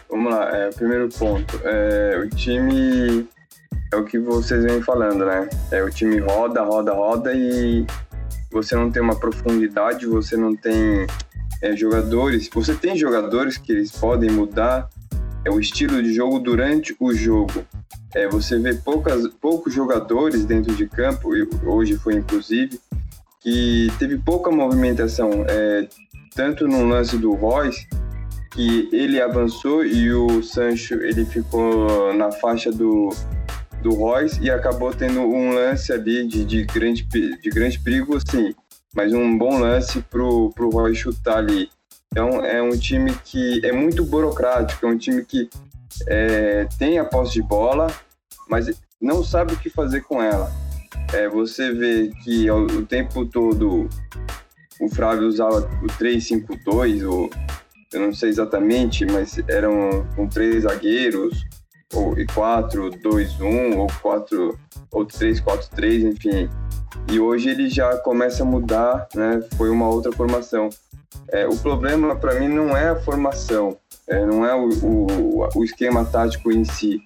[0.09, 1.59] Vamos lá, é, primeiro ponto.
[1.63, 3.27] É, o time
[3.91, 5.49] é o que vocês vêm falando, né?
[5.71, 7.85] É, o time roda, roda, roda e
[8.51, 11.07] você não tem uma profundidade, você não tem
[11.61, 12.49] é, jogadores.
[12.53, 14.89] Você tem jogadores que eles podem mudar
[15.45, 17.65] é, o estilo de jogo durante o jogo.
[18.13, 21.29] É, você vê poucas, poucos jogadores dentro de campo,
[21.63, 22.79] hoje foi inclusive,
[23.41, 25.87] que teve pouca movimentação, é,
[26.35, 27.87] tanto no lance do Royce,
[28.51, 33.09] que ele avançou e o Sancho ele ficou na faixa do,
[33.81, 38.53] do Royce e acabou tendo um lance ali de, de, grande, de grande perigo, sim,
[38.95, 41.69] mas um bom lance pro, pro Royce chutar ali.
[42.11, 45.49] Então é um time que é muito burocrático, é um time que
[46.07, 47.87] é, tem a posse de bola,
[48.49, 50.51] mas não sabe o que fazer com ela.
[51.13, 53.87] É, você vê que o, o tempo todo
[54.79, 57.29] o Flávio usava o 3-5-2, ou
[57.93, 61.45] eu não sei exatamente, mas eram com três zagueiros,
[61.93, 64.59] ou e 4, 2, 1, ou 4,
[64.91, 66.49] ou 3, 4, 3, enfim.
[67.11, 69.41] E hoje ele já começa a mudar, né?
[69.57, 70.69] Foi uma outra formação.
[71.29, 75.63] É, o problema para mim não é a formação, é, não é o, o, o
[75.63, 77.01] esquema tático em si.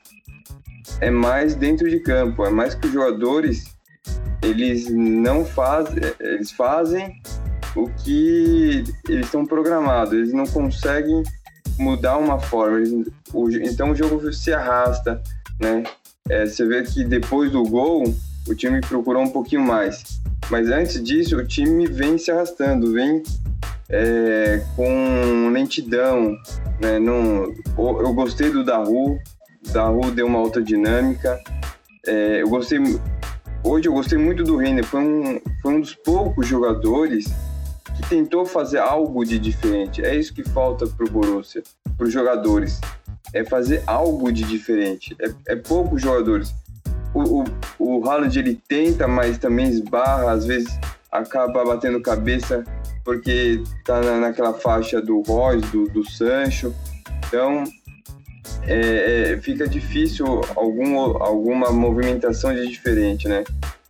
[1.00, 3.64] É mais dentro de campo, é mais que os jogadores
[4.42, 7.16] eles não fazem, eles fazem
[7.76, 11.24] o que eles estão programados, eles não conseguem
[11.78, 12.80] mudar uma forma.
[13.62, 15.22] Então o jogo se arrasta,
[15.60, 15.84] né?
[16.30, 18.04] É, você vê que depois do gol,
[18.48, 20.22] o time procurou um pouquinho mais.
[20.50, 23.24] Mas antes disso, o time vem se arrastando, vem
[23.90, 26.36] é, com lentidão.
[26.80, 27.00] Né?
[27.00, 29.20] Não, eu gostei do Daru,
[29.72, 31.40] Daru deu uma outra dinâmica.
[32.08, 32.80] É, eu gostei,
[33.64, 37.26] hoje eu gostei muito do Renner, foi um, foi um dos poucos jogadores
[37.96, 40.04] que tentou fazer algo de diferente.
[40.04, 41.62] É isso que falta para o Borussia,
[41.98, 42.80] para os jogadores.
[43.34, 45.16] É fazer algo de diferente.
[45.20, 46.54] É, é poucos jogadores.
[47.14, 47.46] O, o,
[47.80, 50.70] o Haaland ele tenta, mas também esbarra, às vezes
[51.12, 52.64] acaba batendo cabeça
[53.04, 56.74] porque tá na, naquela faixa do Royce, do, do Sancho.
[57.28, 57.64] Então
[58.64, 63.44] é, é, fica difícil algum, alguma movimentação de diferente, né?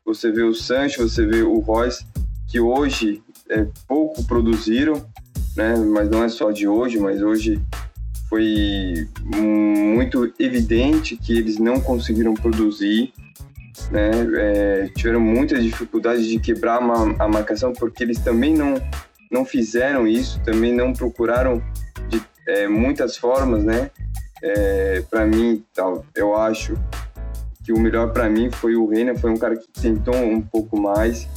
[0.05, 2.05] Você vê o Sancho, você vê o Royce,
[2.47, 5.05] que hoje é, pouco produziram,
[5.55, 5.75] né?
[5.75, 7.61] Mas não é só de hoje, mas hoje
[8.31, 13.11] foi muito evidente que eles não conseguiram produzir,
[13.91, 14.09] né?
[14.37, 16.77] É, tiveram muitas dificuldades de quebrar
[17.19, 18.75] a marcação porque eles também não
[19.29, 21.61] não fizeram isso, também não procuraram
[22.07, 23.91] de é, muitas formas, né?
[24.41, 26.77] É, para mim, tal, eu acho
[27.65, 30.79] que o melhor para mim foi o Reina, foi um cara que tentou um pouco
[30.79, 31.27] mais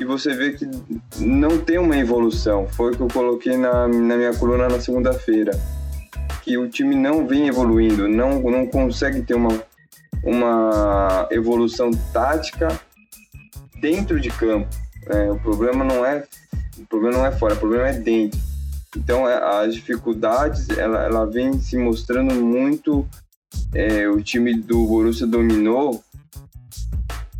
[0.00, 0.68] e você vê que
[1.18, 2.66] não tem uma evolução.
[2.68, 5.52] Foi o que eu coloquei na, na minha coluna na segunda-feira.
[6.48, 9.62] Que o time não vem evoluindo, não, não consegue ter uma,
[10.24, 12.68] uma evolução tática
[13.78, 14.66] dentro de campo.
[15.08, 16.24] É, o problema não é
[16.78, 18.40] o problema não é fora, o problema é dentro.
[18.96, 23.06] Então é, as dificuldades ela, ela vem se mostrando muito.
[23.74, 26.02] É, o time do Borussia dominou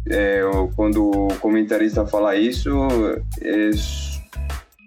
[0.07, 0.43] é,
[0.77, 2.71] quando o comentarista fala isso,
[3.41, 3.71] é,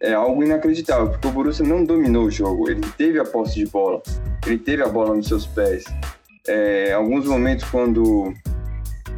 [0.02, 3.66] é, algo inacreditável, porque o Borussia não dominou o jogo, ele teve a posse de
[3.68, 4.02] bola,
[4.46, 5.84] ele teve a bola nos seus pés.
[6.48, 8.34] É, alguns momentos, quando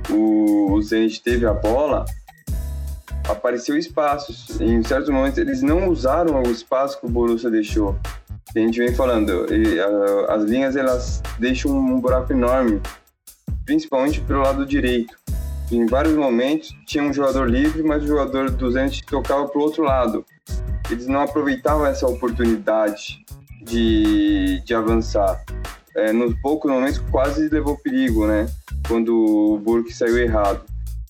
[0.10, 2.06] o, o Zenit teve a bola,
[3.30, 4.60] apareceu espaços.
[4.60, 7.98] Em certos momentos, eles não usaram o espaço que o Borussia deixou.
[8.56, 12.82] A gente vem falando, e, a, as linhas elas deixam um buraco enorme,
[13.66, 15.18] principalmente pelo lado direito
[15.72, 19.64] em vários momentos tinha um jogador livre, mas o jogador do Zenit tocava para o
[19.64, 20.26] outro lado.
[20.94, 23.26] Eles não aproveitavam essa oportunidade
[23.64, 25.44] de, de avançar.
[25.96, 28.48] É, nos poucos momentos quase levou perigo, né?
[28.88, 30.62] Quando o Burke saiu errado.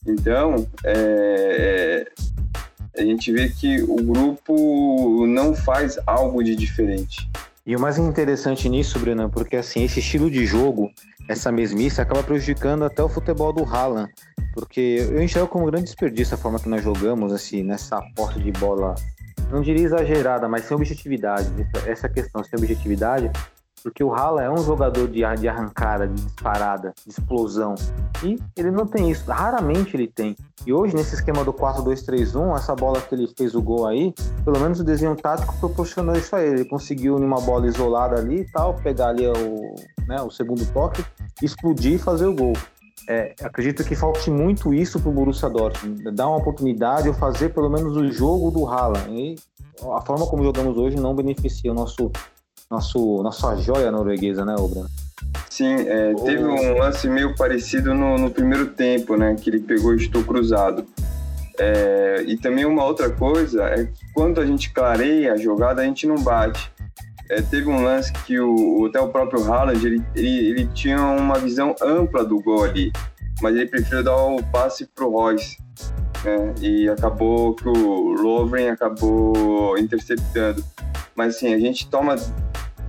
[0.08, 2.08] Então, é,
[2.96, 7.30] é, a gente vê que o grupo não faz algo de diferente.
[7.66, 10.92] E o mais interessante nisso, Breno, porque assim, esse estilo de jogo,
[11.30, 14.10] essa mesmice, acaba prejudicando até o futebol do Haaland.
[14.54, 18.40] Porque eu enxergo como um grande desperdício a forma que nós jogamos, assim, nessa aposta
[18.40, 18.96] de bola,
[19.54, 21.48] não diria exagerada, mas sem objetividade.
[21.86, 23.32] Essa questão sem objetividade
[23.84, 27.76] porque o Hala é um jogador de, de arrancada, de disparada, de explosão.
[28.24, 30.38] E ele não tem isso, raramente ele tem.
[30.66, 34.14] E hoje, nesse esquema do 4-2-3-1, essa bola que ele fez o gol aí,
[34.46, 36.62] pelo menos o desenho tático proporcionou isso a ele.
[36.62, 39.76] Ele conseguiu, numa bola isolada ali e tal, pegar ali o,
[40.08, 41.04] né, o segundo toque,
[41.42, 42.54] explodir e fazer o gol.
[43.08, 46.12] É, acredito que falte muito isso para o Borussia Dortmund.
[46.12, 49.12] Dar uma oportunidade ou fazer pelo menos o jogo do Haaland.
[49.12, 49.36] E
[49.92, 52.12] a forma como jogamos hoje não beneficia o nosso
[52.74, 54.86] nosso, nossa joia norueguesa, né, Obra?
[55.50, 59.36] Sim, é, teve um lance meio parecido no, no, primeiro tempo, né?
[59.36, 60.86] Que ele pegou e estou cruzado.
[61.60, 65.86] É, e também uma outra coisa é que quando a gente clareia a jogada, a
[65.86, 66.72] gente não bate.
[67.30, 71.38] É, teve um lance que o, até o próprio Haaland, ele, ele, ele, tinha uma
[71.40, 72.92] visão ampla do gol ali,
[73.42, 75.58] mas ele preferiu dar o passe pro Royce.
[76.24, 80.64] Né, e acabou que o Lovren acabou interceptando.
[81.16, 82.16] Mas assim, a gente toma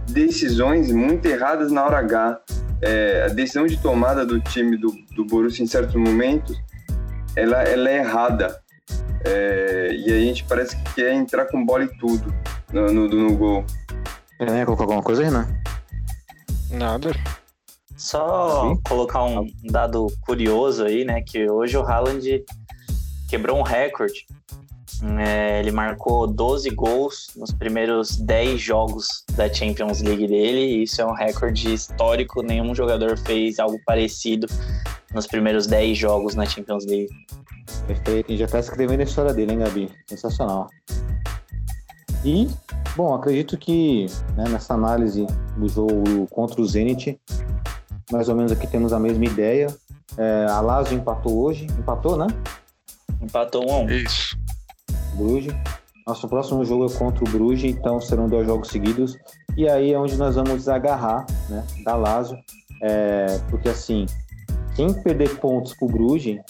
[0.09, 2.41] decisões muito erradas na hora H.
[2.83, 6.57] É, a decisão de tomada do time do, do Borussia em certos momentos,
[7.35, 8.61] ela, ela é errada.
[9.25, 12.33] É, e a gente parece que quer entrar com bola e tudo
[12.73, 13.65] no, no, no gol.
[14.47, 15.49] É, colocar alguma coisa, Renan?
[16.71, 17.13] Nada.
[17.97, 18.81] Só Sim.
[18.87, 21.23] colocar um dado curioso aí, né?
[21.23, 22.45] Que hoje o Haaland
[23.29, 24.27] quebrou um recorde
[25.19, 31.01] é, ele marcou 12 gols nos primeiros 10 jogos da Champions League dele, e isso
[31.01, 32.43] é um recorde histórico.
[32.43, 34.47] Nenhum jogador fez algo parecido
[35.13, 37.11] nos primeiros 10 jogos na Champions League.
[37.87, 39.91] Perfeito, e já está escrevendo a história dele, hein, Gabi?
[40.07, 40.69] Sensacional.
[42.25, 42.49] E,
[42.97, 47.21] bom, acredito que né, nessa análise do jogo contra o Zenit,
[48.11, 49.75] mais ou menos aqui temos a mesma ideia.
[50.17, 52.27] É, a Lazio empatou hoje, empatou, né?
[53.21, 53.91] Empatou um.
[53.91, 54.39] Isso.
[55.15, 55.55] Bruges.
[56.07, 59.17] Nosso próximo jogo é contra o Bruges, então serão dois jogos seguidos.
[59.57, 62.37] E aí é onde nós vamos agarrar, né, da Lazio.
[62.83, 64.05] É, porque assim,
[64.77, 66.41] quem perder pontos pro Bruges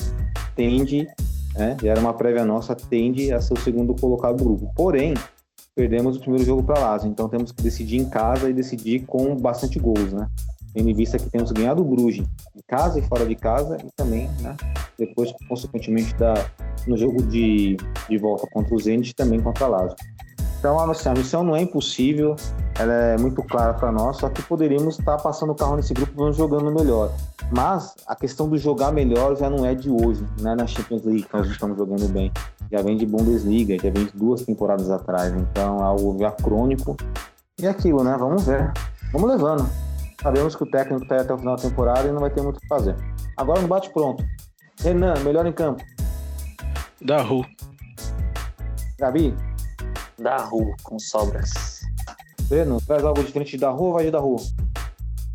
[0.57, 1.07] tende,
[1.55, 4.73] né, já era uma prévia nossa, tende a ser o segundo colocado do grupo.
[4.75, 5.15] Porém,
[5.75, 9.37] perdemos o primeiro jogo para Lazio, então temos que decidir em casa e decidir com
[9.37, 10.29] bastante gols, né?
[10.75, 13.91] tendo em vista que temos ganhado o Bruges em casa e fora de casa e
[13.97, 14.57] também, né,
[14.99, 16.35] depois, consequentemente, da,
[16.87, 17.77] no jogo de,
[18.09, 19.97] de volta contra o Zenit também contra a Lazio.
[20.65, 22.37] Então, assim, a missão não é impossível,
[22.79, 26.15] ela é muito clara para nós, só que poderíamos estar passando o carro nesse grupo
[26.17, 27.13] vamos jogando melhor.
[27.55, 31.05] Mas a questão do jogar melhor já não é de hoje, não é na Champions
[31.05, 32.33] League que nós estamos jogando bem.
[32.73, 35.35] Já vem de Bundesliga, já vem de duas temporadas atrás.
[35.35, 36.97] Então é algo já crônico.
[37.61, 38.17] E é aquilo, né?
[38.19, 38.73] Vamos ver.
[39.13, 39.69] Vamos levando.
[40.23, 42.57] Sabemos que o técnico está até o final da temporada e não vai ter muito
[42.57, 42.97] o que fazer.
[43.37, 44.25] Agora no bate pronto.
[44.81, 45.85] Renan, melhor em campo.
[47.03, 47.45] Da Ru.
[48.99, 49.37] Gabi?
[50.19, 51.81] Da Ru, com sobras.
[52.49, 54.39] Breno, traz algo diferente da rua ou vai de da rua?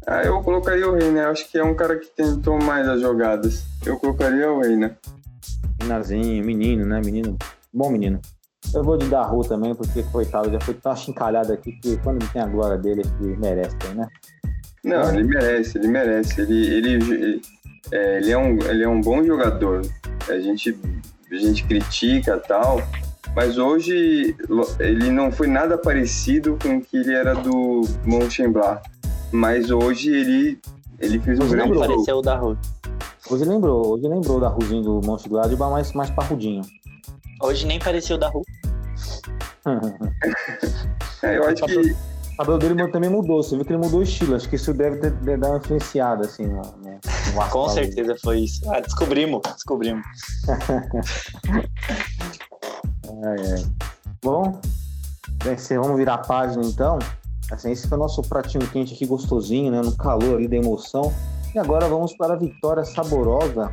[0.07, 1.29] Ah, eu colocaria o Reina.
[1.29, 3.63] Acho que é um cara que tentou mais as jogadas.
[3.85, 4.97] Eu colocaria o Reina.
[5.81, 7.01] Renarzinho, menino, né?
[7.03, 7.37] Menino.
[7.73, 8.19] Bom menino.
[8.73, 12.21] Eu vou de da rua também, porque, coitado, já foi tão achincalhado aqui que quando
[12.21, 14.07] ele tem a glória dele, que merece, né?
[14.83, 16.41] Não, ele merece, ele merece.
[16.41, 17.41] Ele, ele, ele,
[17.91, 19.81] é, ele, é, um, ele é um bom jogador.
[20.27, 20.77] A gente,
[21.31, 22.81] a gente critica e tal,
[23.35, 24.35] mas hoje
[24.79, 28.81] ele não foi nada parecido com o que ele era do Mönchengladbach.
[29.31, 30.59] Mas hoje ele,
[30.99, 32.05] ele fez um Hoje grande lembrou.
[32.05, 32.19] jogo.
[32.19, 32.57] O da rua.
[33.29, 36.63] Hoje lembrou, hoje lembrou da Ruzinho do Mönchengladbach, mas mais parrudinho.
[37.41, 38.43] Hoje nem pareceu o da rua.
[41.21, 41.91] É, eu acho que
[42.33, 44.73] O cabelo dele também mudou, você viu que ele mudou o estilo, acho que isso
[44.73, 46.99] deve ter, dado uma influenciada, assim, no, no,
[47.35, 48.61] no Com certeza foi isso.
[48.71, 50.05] Ah, descobrimos, descobrimos.
[53.23, 53.63] É, é.
[54.23, 54.59] Bom,
[55.81, 56.99] vamos virar a página então.
[57.51, 59.81] Assim, esse foi o nosso pratinho quente aqui, gostosinho, né?
[59.81, 61.11] No calor ali da emoção.
[61.53, 63.71] E agora vamos para a vitória saborosa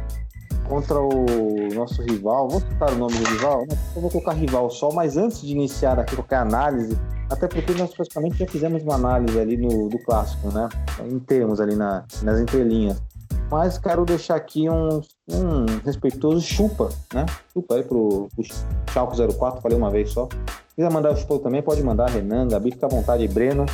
[0.67, 2.49] contra o nosso rival.
[2.49, 3.67] Vou citar o nome do rival?
[3.69, 6.99] Não, Eu vou colocar rival só, mas antes de iniciar aqui qualquer análise,
[7.31, 10.69] até porque nós praticamente já fizemos uma análise ali no, do clássico, né?
[11.05, 13.03] Em termos ali na, nas entrelinhas.
[13.51, 17.25] Mas quero deixar aqui um, um respeitoso chupa, né?
[17.53, 18.45] Chupa aí pro, pro
[18.93, 20.29] Chalco 04, falei uma vez só.
[20.69, 23.65] Se quiser mandar o chupa também, pode mandar, Renan, Gabi, fica à vontade, Breno.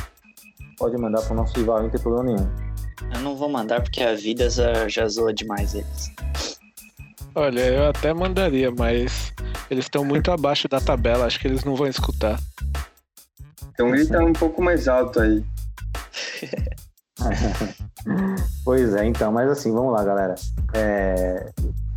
[0.77, 2.47] Pode mandar pro nosso rival, não tem problema nenhum.
[3.15, 6.11] Eu não vou mandar porque a vida já, já zoa demais eles.
[7.35, 9.33] Olha, eu até mandaria, mas
[9.71, 12.39] eles estão muito abaixo da tabela, acho que eles não vão escutar.
[13.71, 15.43] então ele tá um pouco mais alto aí.
[18.63, 20.35] Pois é, então, mas assim, vamos lá, galera.
[20.73, 21.51] É,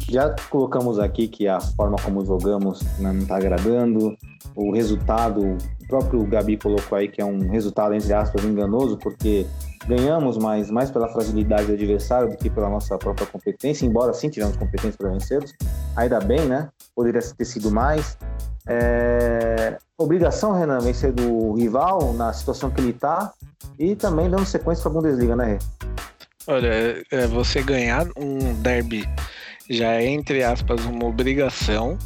[0.08, 4.16] já colocamos aqui que a forma como jogamos né, não está agradando,
[4.54, 9.46] o resultado, o próprio Gabi colocou aí que é um resultado, entre aspas, enganoso, porque
[9.86, 14.28] ganhamos mais, mais pela fragilidade do adversário do que pela nossa própria competência, embora sim
[14.28, 15.52] tivemos competência para vencê-los.
[15.94, 16.68] Ainda bem, né?
[16.94, 18.18] Poderia ter sido mais.
[18.68, 23.32] É, Obrigação, Renan, vencer do rival na situação que ele está
[23.78, 25.58] e também dando sequência para a Bundesliga, né, Rê?
[26.48, 29.08] Olha, é, você ganhar um derby
[29.70, 31.98] já é, entre aspas, uma obrigação.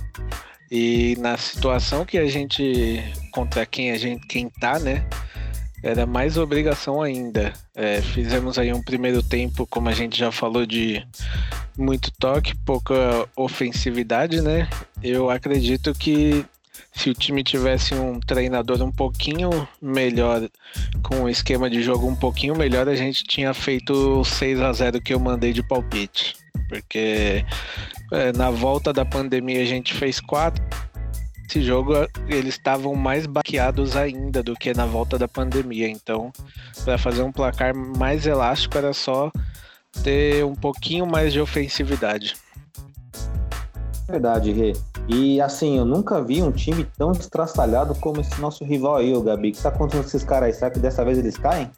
[0.70, 3.02] E na situação que a gente.
[3.32, 5.04] contra quem a gente quem tá, né?
[5.82, 7.52] Era mais obrigação ainda.
[7.74, 11.04] É, fizemos aí um primeiro tempo, como a gente já falou, de
[11.76, 14.68] muito toque, pouca ofensividade, né?
[15.02, 16.44] Eu acredito que
[16.92, 20.48] se o time tivesse um treinador um pouquinho melhor,
[21.02, 24.72] com um esquema de jogo um pouquinho melhor, a gente tinha feito o 6 a
[24.72, 26.36] 0 que eu mandei de palpite.
[26.68, 27.44] Porque
[28.12, 30.62] é, na volta da pandemia a gente fez quatro.
[31.50, 31.94] Esse jogo
[32.28, 35.88] eles estavam mais baqueados ainda do que na volta da pandemia.
[35.88, 36.30] Então,
[36.84, 39.32] para fazer um placar mais elástico era só
[40.04, 42.36] ter um pouquinho mais de ofensividade.
[44.08, 44.74] Verdade, Rê.
[45.08, 49.20] E assim, eu nunca vi um time tão estraçalhado como esse nosso rival aí, o
[49.20, 49.50] Gabi.
[49.50, 50.54] O que tá acontecendo com esses caras aí?
[50.54, 51.68] Será que dessa vez eles caem?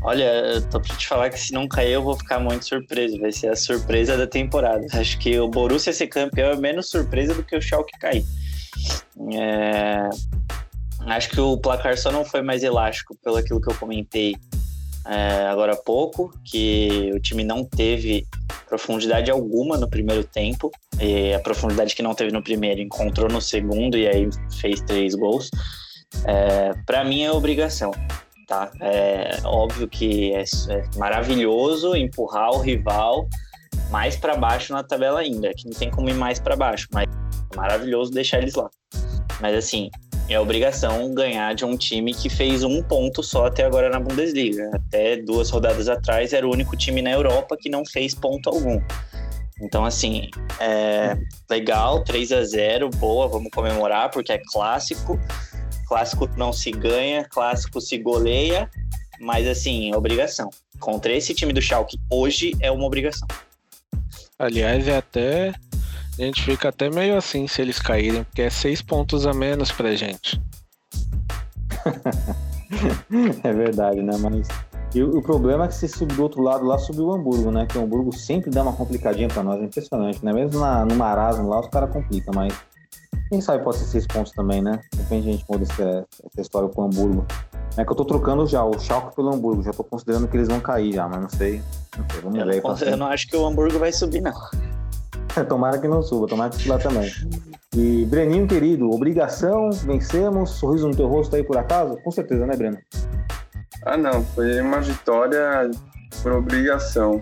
[0.00, 3.20] Olha, eu tô pra te falar que se não cair eu vou ficar muito surpreso.
[3.20, 4.86] Vai ser a surpresa da temporada.
[4.94, 8.24] Acho que o Borussia ser campeão é menos surpresa do que o Schalke cair.
[9.32, 10.08] É,
[11.06, 14.36] Acho que o placar só não foi mais elástico pelo aquilo que eu comentei
[15.06, 18.26] é, agora há pouco, que o time não teve
[18.68, 20.70] profundidade alguma no primeiro tempo.
[21.00, 24.28] E a profundidade que não teve no primeiro encontrou no segundo e aí
[24.60, 25.50] fez três gols.
[26.24, 27.92] É, para mim é obrigação
[28.46, 28.70] tá?
[28.80, 33.28] É óbvio que é, é maravilhoso empurrar o rival
[33.90, 37.06] mais para baixo na tabela ainda, que não tem como ir mais para baixo, mas
[37.52, 38.68] é maravilhoso deixar eles lá.
[39.40, 39.90] Mas assim,
[40.28, 44.70] é obrigação ganhar de um time que fez um ponto só até agora na Bundesliga.
[44.74, 48.80] Até duas rodadas atrás era o único time na Europa que não fez ponto algum.
[49.60, 50.28] Então, assim,
[50.60, 51.16] é
[51.50, 55.18] legal, 3 a 0 boa, vamos comemorar, porque é clássico.
[55.88, 58.70] Clássico não se ganha, clássico se goleia,
[59.18, 60.50] mas assim, é obrigação.
[60.78, 63.26] Contra esse time do Schalke hoje é uma obrigação.
[64.38, 65.52] Aliás, é até.
[66.18, 69.72] A gente fica até meio assim se eles caírem, porque é seis pontos a menos
[69.72, 70.40] pra gente.
[73.42, 74.16] é verdade, né?
[74.18, 74.46] Mas.
[74.94, 77.66] E o, problema é que se subir do outro lado lá, subiu o Hamburgo, né?
[77.66, 80.32] Que o Hamburgo sempre dá uma complicadinha pra nós, é impressionante, né?
[80.32, 82.54] Mesmo na, no marasmo lá, os caras complicam, mas.
[83.28, 84.80] Quem sabe pode ser seis pontos também, né?
[84.96, 87.26] Depende a gente muda essa, essa história com o Hamburgo.
[87.76, 90.48] É que eu tô trocando já o Schalke pelo Hamburgo, já tô considerando que eles
[90.48, 91.62] vão cair já, mas não sei.
[91.96, 94.32] Não sei, vamos Eu ver não, eu não acho que o Hamburgo vai subir, não.
[95.48, 97.10] tomara que não suba, tomara que suba também.
[97.76, 101.96] E Breninho, querido, obrigação, vencemos, sorriso no teu rosto aí por acaso?
[102.02, 102.78] Com certeza, né, Breno?
[103.84, 105.70] Ah, não, foi uma vitória
[106.22, 107.20] por obrigação.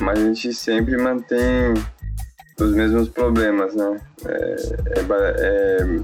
[0.00, 1.74] Mas a gente sempre mantém
[2.60, 4.00] os mesmos problemas, né?
[4.26, 4.56] É,
[4.98, 6.00] é,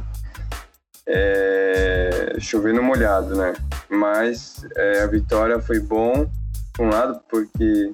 [1.07, 3.55] é, é chovendo molhado, né?
[3.89, 6.29] Mas é, a vitória foi bom,
[6.73, 7.93] por um lado, porque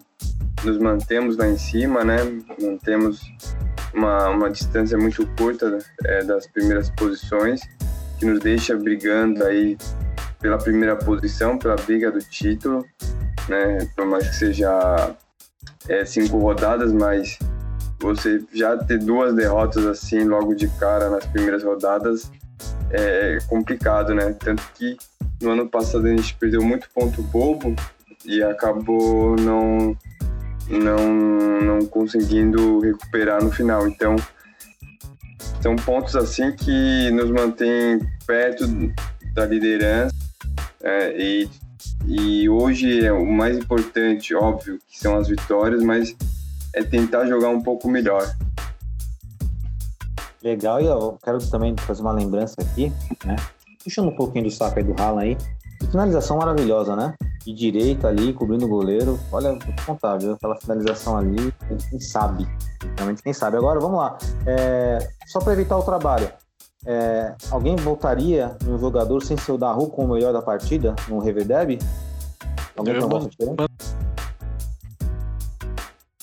[0.65, 2.17] nos mantemos lá em cima, né?
[2.61, 3.21] Mantemos
[3.93, 7.61] uma, uma distância muito curta é, das primeiras posições,
[8.19, 9.77] que nos deixa brigando aí
[10.41, 12.85] pela primeira posição, pela briga do título,
[13.49, 13.87] né?
[13.95, 15.15] Por mais que seja
[15.89, 17.39] é, cinco rodadas, mas
[17.99, 22.31] você já ter duas derrotas assim logo de cara nas primeiras rodadas
[22.91, 24.35] é complicado, né?
[24.39, 24.97] Tanto que
[25.41, 27.75] no ano passado a gente perdeu muito ponto bobo
[28.25, 29.97] e acabou não
[30.69, 33.87] não não conseguindo recuperar no final.
[33.89, 34.17] Então
[35.61, 38.65] são pontos assim que nos mantém perto
[39.35, 40.15] da liderança
[40.83, 41.49] é, e
[42.07, 46.17] e hoje é o mais importante, óbvio, que são as vitórias, mas
[46.77, 48.23] é tentar jogar um pouco melhor.
[50.43, 52.93] Legal, e eu quero também fazer uma lembrança aqui,
[53.25, 53.35] né?
[53.83, 55.39] Puxando um pouquinho do saco aí do Haaland aí.
[55.91, 57.15] Finalização maravilhosa, né?
[57.45, 59.19] De direita ali, cobrindo o goleiro.
[59.33, 60.35] Olha, vou te contar, viu?
[60.35, 61.53] Aquela finalização ali,
[61.91, 62.47] quem sabe.
[62.97, 63.57] Realmente quem sabe.
[63.57, 64.19] Agora, vamos lá.
[64.47, 64.99] É...
[65.27, 66.31] Só para evitar o trabalho.
[66.89, 71.19] É, alguém voltaria no jogador sem ser o Daru como o melhor da partida no
[71.19, 71.81] Reverdeb?
[72.77, 73.57] Alguém Eu tem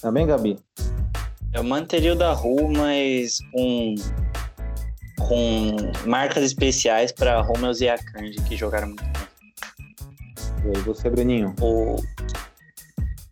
[0.04, 0.60] Também, Gabi?
[1.54, 3.96] Eu manteria o da Ru, mas com,
[5.18, 9.14] com marcas especiais para Romels e Akanji, que jogaram muito bem.
[10.66, 11.56] E aí, você, Breninho?
[11.62, 11.96] O,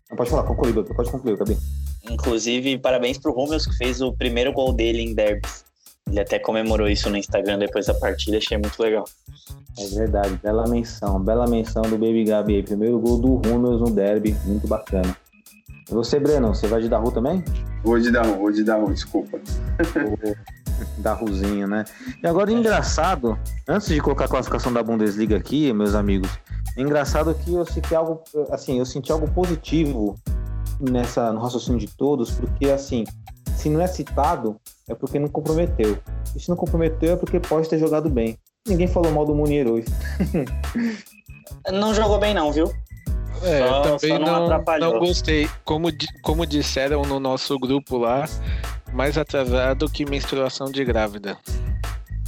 [0.08, 1.58] Não, pode falar, concluir, pode concluir, Gabi.
[2.10, 5.66] inclusive, parabéns pro Romels, que fez o primeiro gol dele em derbys.
[6.08, 9.04] Ele até comemorou isso no Instagram depois da partida, achei muito legal.
[9.78, 12.62] É verdade, bela menção, bela menção do Baby Gabi aí.
[12.62, 15.14] Primeiro gol do Rummels no derby, muito bacana.
[15.92, 17.44] E você, Breno, você vai de Daru também?
[17.84, 19.38] Vou de dar, vou de dar, desculpa.
[20.96, 21.84] Daruzinho, né?
[22.22, 23.38] E agora, engraçado,
[23.68, 26.30] antes de colocar a classificação da Bundesliga aqui, meus amigos,
[26.78, 30.18] é engraçado que eu senti algo, assim, eu senti algo positivo
[30.80, 33.04] nessa, no raciocínio de todos, porque, assim,
[33.54, 34.56] se não é citado,
[34.88, 35.98] é porque não comprometeu.
[36.34, 38.38] E se não comprometeu, é porque pode ter jogado bem.
[38.66, 39.88] Ninguém falou mal do Munier hoje.
[41.70, 42.72] Não jogou bem, não, viu?
[43.42, 44.92] É, Só- também só não não, atrapalhou.
[44.92, 45.48] não gostei.
[45.64, 45.88] Como,
[46.22, 48.28] como disseram no nosso grupo lá,
[48.92, 51.36] mais atrasado que menstruação de grávida.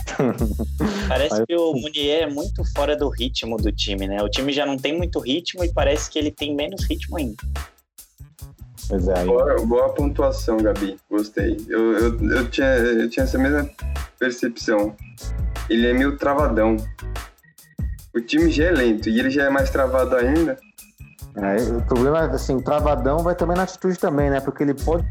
[1.09, 4.23] Parece que o Munier é muito fora do ritmo do time, né?
[4.23, 7.37] O time já não tem muito ritmo e parece que ele tem menos ritmo ainda.
[8.89, 9.27] Pois é, aí.
[9.27, 10.97] Boa, boa pontuação, Gabi.
[11.11, 11.57] Gostei.
[11.69, 13.69] Eu, eu, eu, tinha, eu tinha essa mesma
[14.19, 14.95] percepção.
[15.71, 16.77] Ele é meio travadão.
[18.15, 20.57] O time já é lento e ele já é mais travado ainda.
[21.37, 24.41] É, o problema é assim, o travadão vai também na atitude também, né?
[24.41, 25.05] Porque ele pode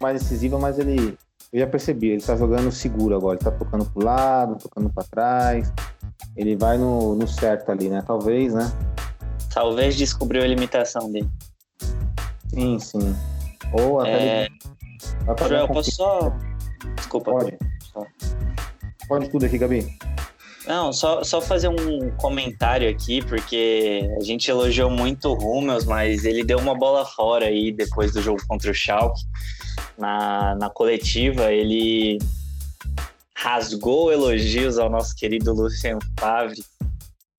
[0.00, 1.18] mais decisivo, mas ele.
[1.52, 5.04] Eu já percebi, ele tá jogando seguro agora, ele tá tocando pro lado, tocando pra
[5.04, 5.72] trás.
[6.36, 8.02] Ele vai no, no certo ali, né?
[8.06, 8.70] Talvez, né?
[9.54, 11.30] Talvez descobriu a limitação dele.
[12.48, 13.16] Sim, sim.
[13.72, 14.48] Ou até É,
[15.48, 16.32] Joel, posso só.
[16.96, 17.30] Desculpa.
[17.30, 17.58] Pode.
[19.08, 19.96] Pode tudo aqui, Gabi.
[20.66, 26.24] Não, só, só fazer um comentário aqui, porque a gente elogiou muito o Hummels, mas
[26.24, 29.20] ele deu uma bola fora aí depois do jogo contra o Schalke.
[29.96, 32.18] Na, na coletiva, ele
[33.36, 36.64] rasgou elogios ao nosso querido Lucien Favre.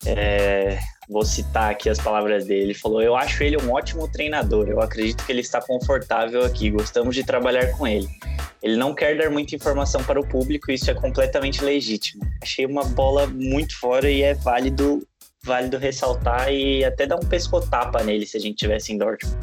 [0.06, 2.64] É, vou citar aqui as palavras dele.
[2.66, 4.68] Ele falou: Eu acho ele um ótimo treinador.
[4.68, 6.70] Eu acredito que ele está confortável aqui.
[6.70, 8.08] Gostamos de trabalhar com ele.
[8.62, 12.26] Ele não quer dar muita informação para o público isso é completamente legítimo.
[12.42, 15.08] Achei uma bola muito fora e é válido,
[15.44, 19.38] válido ressaltar e até dar um pescotapa nele se a gente tivesse em Dortmund.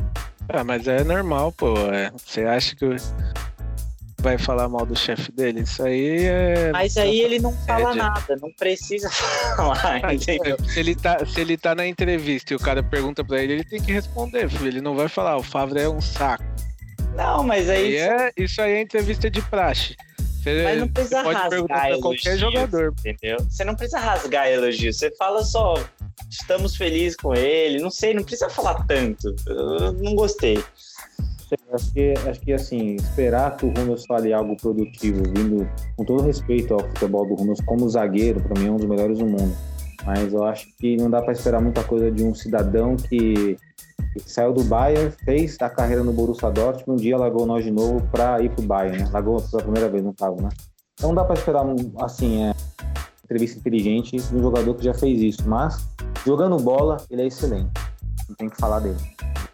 [0.48, 1.74] Ah, mas é normal, pô.
[1.92, 2.10] é.
[2.10, 2.84] Você acha que
[4.24, 5.60] vai falar mal do chefe dele?
[5.60, 6.72] Isso aí é.
[6.72, 7.98] Mas aí ele não fala Ed.
[7.98, 9.10] nada, não precisa
[9.54, 10.56] falar, Ah, entendeu?
[10.66, 13.64] Se ele, tá, se ele tá na entrevista e o cara pergunta pra ele, ele
[13.64, 14.66] tem que responder, filho.
[14.66, 16.42] Ele não vai falar, o Favre é um saco.
[17.14, 17.84] Não, mas aí.
[17.84, 19.94] Aí é, isso aí é entrevista de praxe.
[20.42, 22.94] Você, Mas não precisa pode perguntar rasgar pra qualquer elogios, jogador.
[23.04, 23.36] Entendeu?
[23.48, 25.74] Você não precisa rasgar elogio, você fala só,
[26.30, 29.34] estamos felizes com ele, não sei, não precisa falar tanto.
[29.46, 30.62] Eu não gostei.
[31.74, 36.22] Acho que, acho que assim, esperar que o Rummels fale algo produtivo, vindo com todo
[36.22, 39.54] respeito ao futebol do Rummels como zagueiro, para mim é um dos melhores do mundo.
[40.04, 43.56] Mas eu acho que não dá para esperar muita coisa de um cidadão que,
[44.12, 47.70] que saiu do Bayern, fez a carreira no Borussia Dortmund, um dia largou nós de
[47.70, 49.10] novo para ir pro Bayern, né?
[49.12, 50.50] Largou pela primeira vez, no caso, né?
[50.94, 51.64] Então não dá para esperar,
[52.00, 52.52] assim, é,
[53.24, 55.88] entrevista inteligente de um jogador que já fez isso, mas
[56.24, 57.70] Jogando bola, ele é excelente.
[58.26, 58.96] Não tem que falar dele.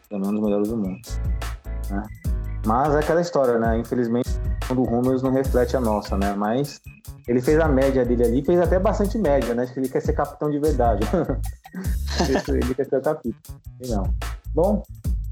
[0.09, 1.01] É um dos melhores do mundo.
[1.91, 2.03] Né?
[2.67, 3.79] Mas é aquela história, né?
[3.79, 4.29] Infelizmente,
[4.71, 6.35] o Hummels não reflete a nossa, né?
[6.37, 6.81] Mas
[7.27, 9.63] ele fez a média dele ali, fez até bastante média, né?
[9.63, 11.07] Acho que ele quer ser capitão de verdade.
[12.49, 13.33] ele quer ser o capitão.
[13.89, 14.15] Não.
[14.55, 14.83] Bom,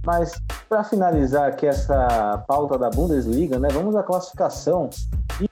[0.05, 3.69] mas para finalizar aqui essa pauta da Bundesliga, né?
[3.73, 4.89] Vamos à classificação.
[5.41, 5.49] E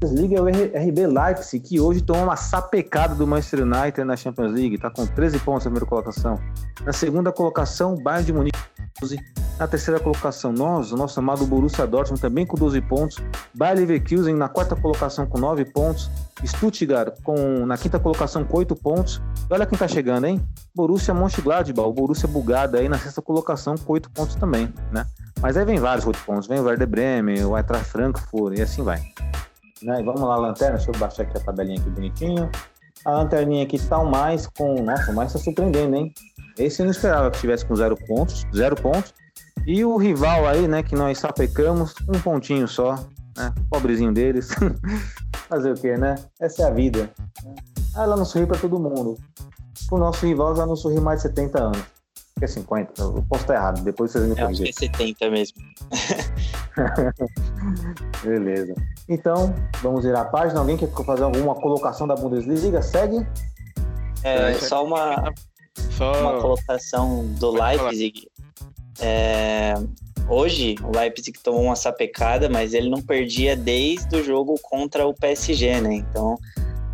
[0.00, 4.52] Bundesliga é o RB Leipzig, que hoje tomou uma sapecada do Manchester United na Champions
[4.52, 6.38] League, tá com 13 pontos na primeira colocação.
[6.84, 8.58] Na segunda colocação, Bayern de Munique
[9.00, 9.18] 12.
[9.62, 13.18] Na terceira colocação, nós, o nosso amado Borussia Dortmund também com 12 pontos.
[13.54, 16.10] Bayer Leverkusen na quarta colocação com 9 pontos.
[16.44, 19.22] Stuttgart com, na quinta colocação com 8 pontos.
[19.48, 20.42] E olha quem tá chegando, hein?
[20.74, 25.06] Borussia Mönchengladbach, o Borussia bugada aí na sexta colocação com 8 pontos também, né?
[25.40, 26.48] Mas aí vem vários outros pontos.
[26.48, 29.00] Vem o Werder Bremen, o Eintracht Frankfurt e assim vai.
[29.80, 30.00] Né?
[30.00, 30.76] E vamos lá, lanterna.
[30.76, 32.50] Deixa eu baixar aqui a tabelinha aqui bonitinho.
[33.04, 34.82] A lanterninha aqui tá o mais com...
[34.82, 36.12] Nossa, o mais tá surpreendendo, hein?
[36.58, 39.14] Esse eu não esperava que tivesse com zero pontos, zero pontos.
[39.66, 42.96] E o rival aí, né, que nós sapecamos, um pontinho só,
[43.36, 43.52] né?
[43.70, 44.50] Pobrezinho deles.
[45.48, 46.16] Fazer o quê, né?
[46.40, 47.10] Essa é a vida.
[47.44, 47.54] Né?
[47.96, 49.16] Ela não sorri para todo mundo.
[49.90, 51.82] O nosso rival já não sorri mais de 70 anos.
[52.38, 54.68] Que é 50, eu posso estar errado, depois vocês me corrigem.
[54.68, 55.58] Acho que é 70 mesmo.
[58.24, 58.74] Beleza.
[59.08, 60.60] Então, vamos ir à página.
[60.60, 62.80] Alguém quer fazer alguma colocação da Bundesliga?
[62.80, 63.26] Segue.
[64.24, 65.32] É, só uma,
[65.96, 66.12] só...
[66.20, 68.26] Uma colocação do Leipzig.
[69.00, 69.74] É...
[70.28, 75.12] Hoje, o Leipzig tomou uma sapecada, mas ele não perdia desde o jogo contra o
[75.12, 75.94] PSG, né?
[75.96, 76.38] Então,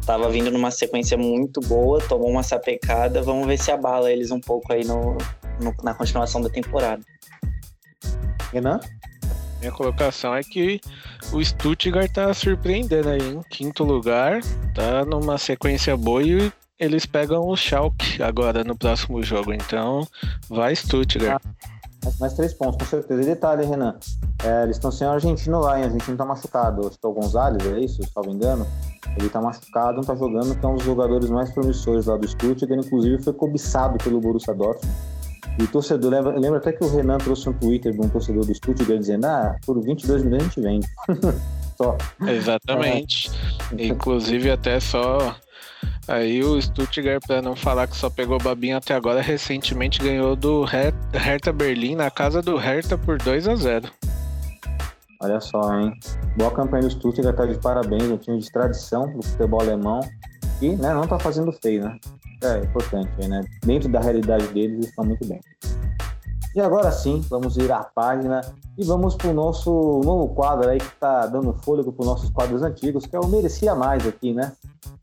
[0.05, 3.23] tava vindo numa sequência muito boa, tomou uma sapecada.
[3.23, 5.19] Vamos ver se abala eles um pouco aí no,
[5.61, 7.03] no na continuação da temporada.
[8.53, 8.81] Renan?
[9.61, 10.81] Minha colocação é que
[11.33, 14.41] o Stuttgart tá surpreendendo aí, em quinto lugar,
[14.75, 20.07] tá numa sequência boa e eles pegam o Schalke agora no próximo jogo, então
[20.49, 21.43] vai Stuttgart.
[21.45, 21.78] Ah,
[22.19, 23.23] mais três pontos, com certeza.
[23.23, 23.97] E detalhe, Renan,
[24.45, 25.85] é, eles estão sem o argentino lá, hein?
[25.85, 26.87] O argentino tá machucado.
[26.87, 28.03] Acho que é o Gonzalez, é isso?
[28.03, 28.67] Se não me engano.
[29.17, 32.29] Ele tá machucado, não tá jogando, que é um dos jogadores mais promissores lá do
[32.29, 34.95] Stuttgart, inclusive foi cobiçado pelo Borussia Dortmund.
[35.59, 38.45] E o torcedor, lembra, lembra até que o Renan trouxe um Twitter de um torcedor
[38.45, 40.87] do Stuttgart dizendo: ah, por 22 milhões a gente vende.
[41.77, 41.97] só.
[42.27, 43.31] Exatamente.
[43.77, 43.87] É.
[43.87, 45.35] Inclusive, até só
[46.07, 50.64] Aí o Stuttgart, para não falar que só pegou babinha até agora, recentemente ganhou do
[50.64, 53.91] Hertha Berlim na casa do Hertha por 2 a 0
[55.20, 55.93] Olha só, hein?
[56.37, 60.01] Boa campanha do Stuttgart, tá de parabéns, um time de tradição do futebol alemão
[60.62, 61.99] e né, não tá fazendo feio, né?
[62.43, 63.45] É importante, né?
[63.64, 65.41] Dentro da realidade deles, eles estão muito bem.
[66.55, 68.41] E agora sim, vamos ir à página
[68.77, 72.31] e vamos para o nosso novo quadro aí que está dando fôlego para os nossos
[72.31, 74.53] quadros antigos, que é o Merecia Mais aqui, né?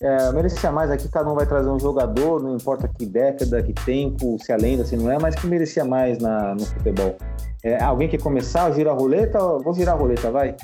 [0.01, 3.73] É, merecia mais aqui, cada um vai trazer um jogador, não importa que década, que
[3.73, 7.15] tempo, se é lenda, se não é, mas que merecia mais na, no futebol.
[7.63, 8.71] É, alguém quer começar?
[8.71, 9.39] Gira a roleta?
[9.39, 10.55] Vou girar a roleta, vai.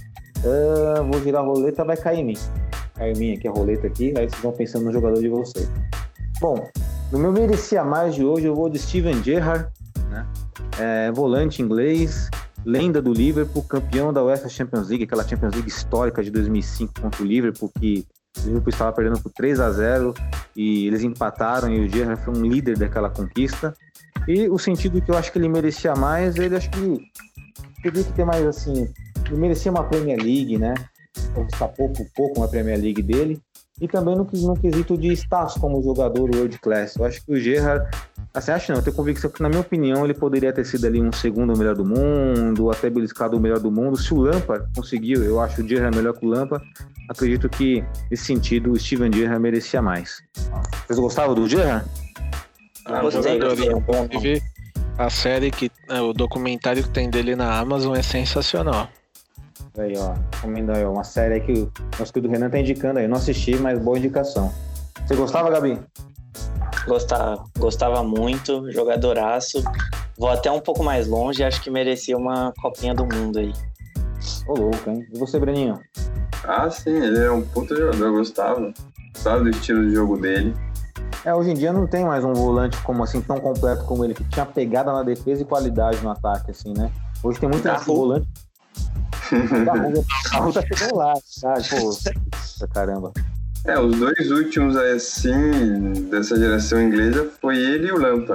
[0.43, 2.37] Uh, vou girar a roleta, vai cair em mim.
[2.95, 5.69] Cai em mim aqui a roleta aqui, aí vocês vão pensando no jogador de vocês.
[6.39, 6.67] Bom,
[7.11, 9.67] no meu merecia mais de hoje eu vou de Steven Gerrard,
[10.11, 10.27] né?
[10.77, 12.29] É, volante inglês,
[12.65, 17.23] lenda do Liverpool, campeão da UEFA Champions League, aquela Champions League histórica de 2005 contra
[17.23, 18.05] o Liverpool, que
[18.39, 20.13] o Liverpool estava perdendo por 3 a 0
[20.55, 23.73] e eles empataram e o Gerrard foi um líder daquela conquista.
[24.27, 26.99] E o sentido que eu acho que ele merecia mais, ele acho que
[27.81, 28.87] teria que ter mais assim,
[29.25, 30.73] ele merecia uma Premier League, né?
[31.51, 33.41] Está pouco, pouco uma Premier League dele.
[33.81, 36.95] E também no, no quesito de status como jogador world class.
[36.95, 37.89] Eu acho que o Gerrard
[38.33, 41.01] Assim, acho não, eu tenho convicção que, na minha opinião, ele poderia ter sido ali
[41.01, 43.97] um segundo melhor do mundo, até beliscado o melhor do mundo.
[43.97, 46.61] Se o Lampa conseguiu, eu acho o Gerrard melhor que o Lampa,
[47.09, 50.23] acredito que, nesse sentido, o Steven Gerrard merecia mais.
[50.87, 51.85] Vocês gostavam do Gerrard?
[52.85, 53.37] Ah, gostei,
[54.97, 55.69] a série que.
[55.89, 58.87] É, o documentário que tem dele na Amazon é sensacional.
[59.77, 60.13] Aí, ó.
[60.35, 63.05] Recomendo aí, uma série aí que o nosso querido Renan tá indicando aí.
[63.05, 64.51] Eu não assisti, mas boa indicação.
[65.05, 65.79] Você gostava, Gabi?
[66.87, 69.63] Gostava, gostava muito, jogadoraço.
[70.17, 73.53] Vou até um pouco mais longe, acho que merecia uma copinha do mundo aí.
[74.47, 75.05] Ô louco, hein?
[75.11, 75.79] E você, Breninho?
[76.43, 78.73] Ah, sim, ele é um puta jogador, eu gostava.
[79.13, 80.55] Gostava do estilo de jogo dele.
[81.23, 84.15] É, hoje em dia não tem mais um volante como assim tão completo como ele,
[84.15, 86.91] que tinha pegada na defesa e qualidade no ataque, assim, né?
[87.23, 88.27] Hoje tem muito esse volante.
[89.65, 91.53] Da rua, a tá chegando lá, tá?
[91.69, 93.13] Pô, caramba.
[93.65, 98.33] É, os dois últimos, assim, dessa geração inglesa foi ele e o Lampa.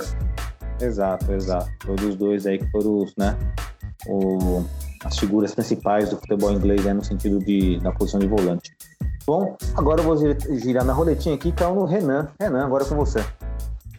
[0.81, 1.69] Exato, exato.
[1.85, 3.37] Todos os dois aí que foram os, né,
[4.07, 4.65] o,
[5.05, 8.77] as figuras principais do futebol inglês né, no sentido de, da posição de volante.
[9.27, 12.29] Bom, agora eu vou girar minha roletinha aqui, que é no Renan.
[12.39, 13.25] Renan, agora é com você.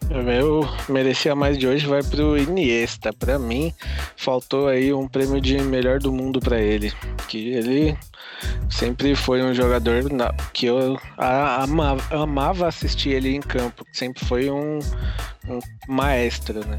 [0.10, 3.12] Eu merecia mais de hoje, vai pro Iniesta.
[3.12, 3.74] Para mim,
[4.16, 6.94] faltou aí um prêmio de melhor do mundo para ele,
[7.28, 7.98] que ele
[8.70, 10.04] sempre foi um jogador
[10.54, 14.80] que eu amava, amava assistir ele em campo, sempre foi um,
[15.50, 16.78] um maestro, né?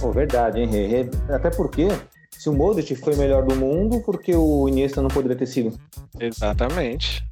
[0.00, 1.10] Pô, verdade, hein, Rê?
[1.28, 1.88] Até porque
[2.30, 5.76] se o Modric foi melhor do mundo, porque o Iniesta não poderia ter sido.
[6.20, 7.26] Exatamente.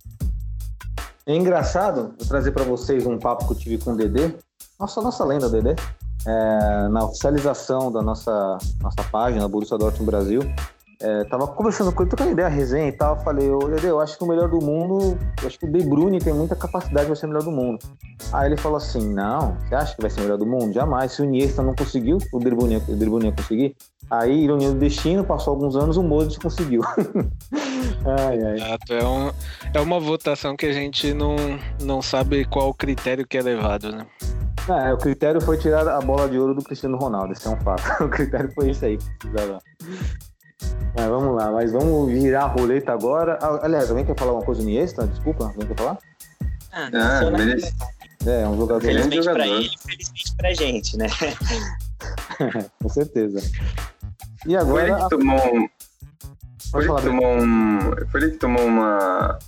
[1.24, 4.32] É engraçado, vou trazer para vocês um papo que eu tive com o Dedê,
[4.78, 5.74] nossa, nossa lenda, Dedê,
[6.26, 10.42] é, na oficialização da nossa, nossa página, Borussia Dortmund Brasil,
[11.00, 13.18] é, tava conversando com ele, trocando ideia, resenha e tal.
[13.20, 15.84] Falei, ô Dedê, eu acho que o melhor do mundo, eu acho que o De
[15.84, 17.78] Bruyne tem muita capacidade de ser o melhor do mundo.
[18.32, 20.72] Aí ele falou assim: Não, você acha que vai ser o melhor do mundo?
[20.72, 21.12] Jamais.
[21.12, 23.76] Se o Iniesta não conseguiu, o De Bruyne, o De Bruyne ia conseguir.
[24.10, 26.80] Aí, ironia do destino, passou alguns anos, o Modric conseguiu.
[28.06, 28.54] ai, ai.
[28.54, 29.32] Exato, é, um,
[29.74, 31.36] é uma votação que a gente não,
[31.82, 34.06] não sabe qual critério que é levado, né?
[34.68, 37.60] É, o critério foi tirar a bola de ouro do Cristiano Ronaldo, esse é um
[37.60, 37.82] fato.
[38.02, 39.60] O critério foi isso aí que precisava.
[40.96, 43.38] Mas vamos lá, mas vamos virar a roleta agora.
[43.40, 45.06] Ah, aliás, alguém quer falar uma coisa Iniesta?
[45.06, 45.98] Desculpa, alguém quer falar?
[46.72, 47.72] Ah, ah merece.
[48.26, 48.82] É, é um jogador.
[48.82, 49.34] Felizmente jogador.
[49.34, 51.06] pra ele, felizmente pra gente, né?
[52.82, 53.40] Com certeza.
[54.46, 54.86] E agora.
[54.86, 55.70] Foi ele que tomou.
[56.70, 57.80] Foi ele que tomou um.
[58.10, 59.38] Foi ele que tomou uma.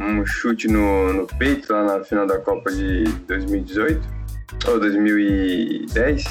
[0.00, 4.23] Um chute no, no peito lá na final da Copa de 2018?
[4.68, 6.24] Ou 2010?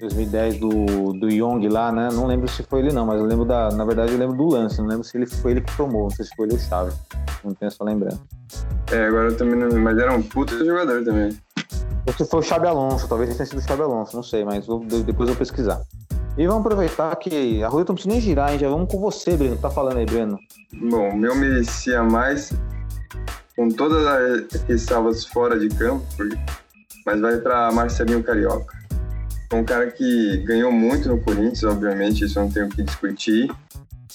[0.00, 2.08] 2010 do, do Young lá, né?
[2.12, 3.70] Não lembro se foi ele não, mas eu lembro da.
[3.70, 6.10] Na verdade, eu lembro do lance, não lembro se ele foi ele que tomou, não
[6.10, 6.92] sei se foi ele o Chave.
[7.42, 8.20] Não tenho essa lembrança.
[8.92, 11.36] É, agora eu também não lembro, mas era um puta jogador também.
[12.06, 14.66] Ou se foi o Xabi Alonso, talvez tenha sido o Xabi Alonso, não sei, mas
[14.66, 15.80] vou, depois eu vou pesquisar.
[16.38, 18.58] E vamos aproveitar que a roleta não precisa nem girar, hein?
[18.58, 19.56] Já vamos com você, Breno.
[19.56, 20.38] Tá falando aí, Breno.
[20.90, 22.52] Bom, meu merecia mais,
[23.56, 26.04] com todas as ressalvas fora de campo,
[27.06, 28.76] mas vai para Marcelinho Carioca.
[29.52, 33.48] Um cara que ganhou muito no Corinthians, obviamente, isso não tenho que discutir.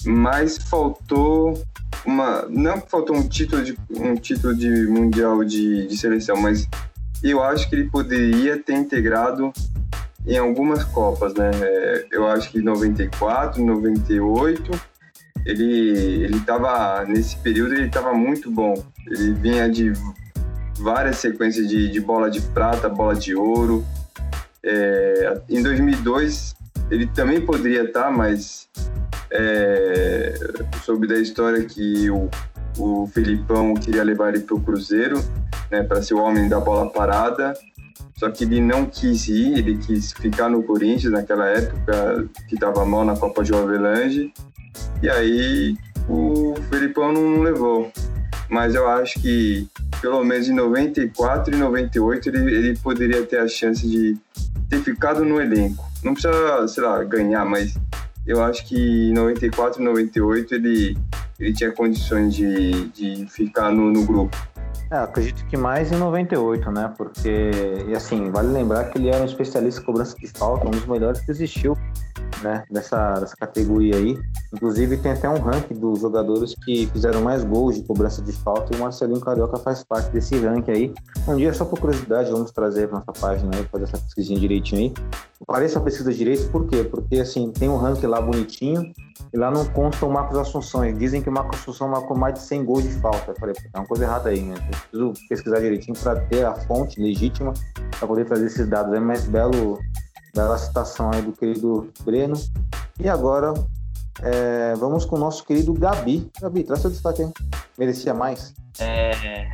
[0.05, 1.63] Mas faltou
[2.05, 2.45] uma.
[2.49, 6.67] Não faltou um título de, um título de mundial de, de seleção, mas
[7.23, 9.53] eu acho que ele poderia ter integrado
[10.25, 11.49] em algumas Copas, né?
[11.61, 14.71] É, eu acho que em 94, 98,
[15.45, 18.73] ele ele estava nesse período ele estava muito bom.
[19.07, 19.93] Ele vinha de
[20.81, 23.85] várias sequências de, de bola de prata, bola de ouro,
[24.63, 26.55] é, em 2002
[26.89, 28.67] ele também poderia estar, mas
[29.31, 30.33] é,
[30.83, 32.29] soube da história que o,
[32.77, 35.23] o Felipão queria levar ele para o Cruzeiro,
[35.71, 37.53] né, para ser o homem da bola parada.
[38.17, 42.85] Só que ele não quis ir, ele quis ficar no Corinthians naquela época que estava
[42.85, 44.31] mal na Copa de Avelange.
[45.01, 45.75] E aí
[46.07, 47.91] o Felipão não levou.
[48.51, 49.65] Mas eu acho que
[50.01, 54.17] pelo menos em 94 e 98 ele, ele poderia ter a chance de
[54.69, 55.81] ter ficado no elenco.
[56.03, 57.73] Não precisa, sei lá, ganhar, mas
[58.27, 60.97] eu acho que em 94 e 98 ele,
[61.39, 64.35] ele tinha condições de, de ficar no, no grupo.
[64.91, 66.93] É, acredito que mais em 98, né?
[66.97, 67.51] Porque,
[67.87, 70.85] e assim, vale lembrar que ele era um especialista em cobrança de falta, um dos
[70.85, 71.77] melhores que existiu
[72.43, 74.17] né, dessa, dessa categoria aí.
[74.53, 78.73] Inclusive tem até um ranking dos jogadores que fizeram mais gols de cobrança de falta
[78.73, 80.93] e o Marcelinho Carioca faz parte desse ranking aí.
[81.27, 84.81] Um dia, só por curiosidade, vamos trazer para nossa página aí, fazer essa pesquisinha direitinho
[84.81, 84.93] aí.
[85.45, 86.83] Pareça a pesquisa direito, por quê?
[86.83, 88.91] Porque assim, tem um ranking lá bonitinho
[89.33, 90.81] e lá não consta o Marcos Assunção.
[90.93, 93.31] Dizem que o Marcos Assunção marcou mais de 100 gols de falta.
[93.31, 94.55] Eu falei, tem uma coisa errada aí, né?
[94.55, 97.53] Eu preciso pesquisar direitinho para ter a fonte legítima
[97.97, 98.93] para poder trazer esses dados.
[98.93, 99.79] É mais belo
[100.33, 102.35] bela citação aí do querido Breno.
[102.99, 103.53] E agora
[104.21, 106.29] é, vamos com o nosso querido Gabi.
[106.39, 107.31] Gabi, traz seu destaque aí.
[107.77, 108.53] Merecia mais?
[108.79, 109.49] É,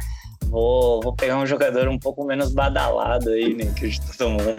[0.45, 4.55] vou, vou pegar um jogador um pouco menos badalado aí, né, que de todo mundo.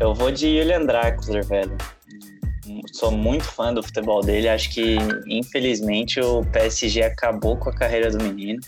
[0.00, 1.76] Eu vou de Julian Draxler, velho.
[2.92, 4.48] Sou muito fã do futebol dele.
[4.48, 4.96] Acho que,
[5.26, 8.60] infelizmente, o PSG acabou com a carreira do menino.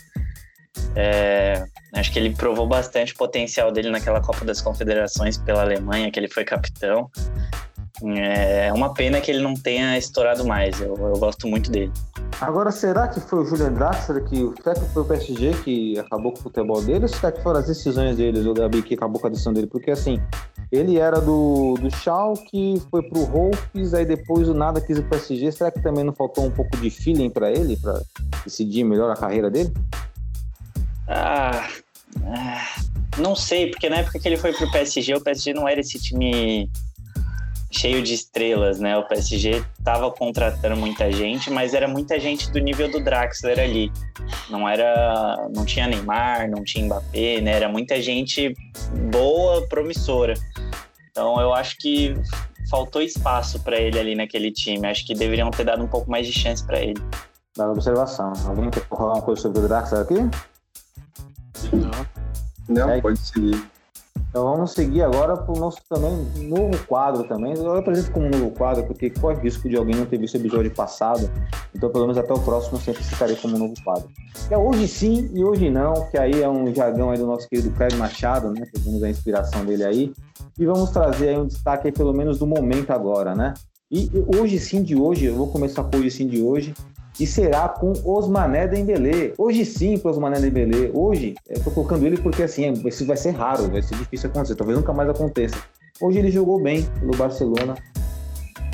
[0.95, 1.63] É,
[1.95, 6.19] acho que ele provou bastante o potencial dele naquela Copa das Confederações pela Alemanha, que
[6.19, 7.09] ele foi capitão.
[8.03, 10.79] É uma pena que ele não tenha estourado mais.
[10.81, 11.91] Eu, eu gosto muito dele.
[12.39, 14.51] Agora, será que foi o Julian Draxler que.
[14.63, 17.03] Será que foi o PSG que acabou com o futebol dele?
[17.03, 19.67] Ou será que foram as decisões deles, o Gabi, que acabou com a decisão dele?
[19.67, 20.19] Porque assim,
[20.71, 25.51] ele era do, do Schalke, foi pro Wolves, aí depois o nada quis pro PSG.
[25.51, 28.01] Será que também não faltou um pouco de feeling para ele, para
[28.43, 29.71] decidir melhor a carreira dele?
[31.07, 31.67] Ah,
[33.17, 35.99] não sei, porque na época que ele foi pro PSG, o PSG não era esse
[35.99, 36.69] time
[37.71, 38.97] cheio de estrelas, né?
[38.97, 43.91] O PSG estava contratando muita gente, mas era muita gente do nível do Draxler ali.
[44.49, 47.53] Não era, não tinha Neymar, não tinha Mbappé, né?
[47.53, 48.53] Era muita gente
[49.09, 50.33] boa, promissora.
[51.09, 52.13] Então eu acho que
[52.69, 54.85] faltou espaço para ele ali naquele time.
[54.85, 57.01] Acho que deveriam ter dado um pouco mais de chance para ele.
[57.55, 58.33] Da observação.
[58.45, 60.15] Alguém quer falar uma coisa sobre o Draxler aqui?
[62.67, 62.89] Não.
[62.89, 63.01] É.
[63.01, 63.63] pode seguir.
[64.29, 67.53] Então vamos seguir agora para o nosso também novo quadro também.
[67.53, 70.37] Eu apresento como um novo quadro, porque corre risco de alguém não ter visto o
[70.37, 71.29] episódio passado.
[71.75, 74.07] Então, pelo menos até o próximo, eu sempre citarei como um novo quadro.
[74.47, 77.47] Que é hoje sim e hoje não, que aí é um jargão aí do nosso
[77.49, 78.65] querido Craig Machado, né?
[78.73, 80.13] Pegamos a inspiração dele aí.
[80.57, 83.53] E vamos trazer aí um destaque aí, pelo menos do momento agora, né?
[83.91, 86.73] E hoje sim de hoje, eu vou começar com hoje sim de hoje,
[87.19, 89.33] e será com Osmané Dembélé.
[89.37, 90.91] Hoje sim com Osmané Dembélé.
[90.93, 94.29] Hoje, eu tô colocando ele porque assim, é- isso vai ser raro, vai ser difícil
[94.29, 95.57] acontecer, talvez nunca mais aconteça.
[96.01, 97.75] Hoje ele jogou bem pelo Barcelona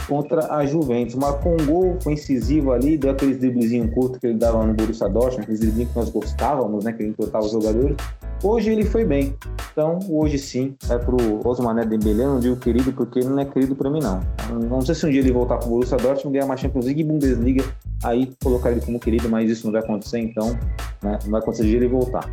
[0.08, 1.16] contra a Juventus.
[1.16, 5.10] Marcou um gol, foi incisivo ali, deu aquele driblezinho curto que ele dava no Borussia
[5.10, 7.98] Dortmund, aqueles driblinhos que nós gostávamos, né, que ele entortava os jogadores.
[8.44, 9.36] Hoje ele foi bem.
[9.72, 13.76] Então, hoje sim, vai pro Osmané Dembélé, não digo querido, porque ele não é querido
[13.76, 14.22] pra mim, não.
[14.70, 17.04] Não sei se um dia ele voltar pro Borussia Dortmund, ganhar mais Champions League e
[17.04, 17.64] Bundesliga,
[18.04, 20.58] aí colocar ele como querido, mas isso não vai acontecer, então,
[21.02, 22.28] né, não vai acontecer de ele voltar.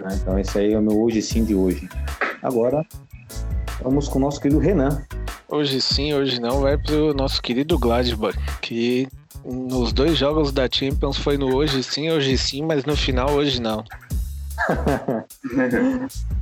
[0.00, 1.88] Né, Então, esse aí é o meu hoje sim de hoje.
[2.42, 2.84] Agora,
[3.82, 5.02] vamos com o nosso querido Renan.
[5.48, 9.08] Hoje sim, hoje não, vai pro nosso querido Gladbach, que
[9.44, 13.60] nos dois jogos da Champions foi no hoje sim, hoje sim, mas no final hoje
[13.60, 13.84] não.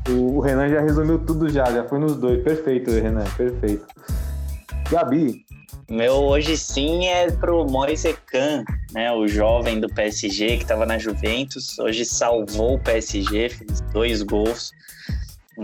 [0.08, 2.42] O, Renan já resumiu tudo já, já foi nos dois.
[2.44, 3.86] Perfeito, Renan, perfeito.
[4.90, 5.44] Gabi,
[5.90, 9.10] Meu hoje sim é pro Moise Kahn, né?
[9.12, 11.78] O jovem do PSG que estava na Juventus.
[11.78, 14.70] Hoje salvou o PSG, fez dois gols.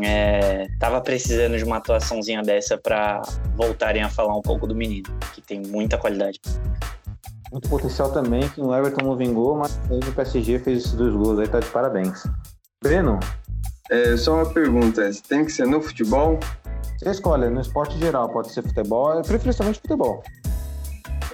[0.04, 3.22] É, tava precisando de uma atuaçãozinha dessa para
[3.56, 6.40] voltarem a falar um pouco do menino, que tem muita qualidade.
[7.50, 11.12] muito potencial também, que no Everton não vingou, mas aí no PSG fez esses dois
[11.14, 12.22] gols aí, tá de parabéns.
[12.82, 13.18] Breno,
[13.90, 16.38] É, só uma pergunta, tem que ser no futebol?
[16.96, 20.22] você escolhe, no esporte geral, pode ser futebol, preferencialmente futebol.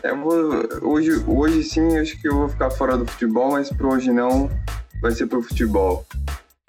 [0.03, 3.89] Eu vou, hoje, hoje sim, acho que eu vou ficar fora do futebol, mas pro
[3.93, 4.49] hoje não,
[5.03, 6.07] vai ser pro futebol.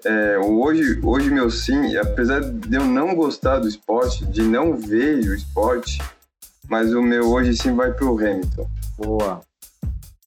[0.04, 5.18] É, hoje, hoje meu sim, apesar de eu não gostar do esporte, de não ver
[5.28, 5.98] o esporte,
[6.68, 8.68] mas o meu hoje sim vai pro Hamilton.
[8.96, 9.40] Boa.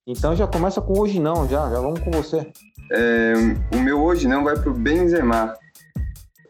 [0.05, 2.51] Então já começa com hoje não, já, já vamos com você.
[2.91, 3.33] É,
[3.73, 5.55] o meu hoje não vai pro Benzema.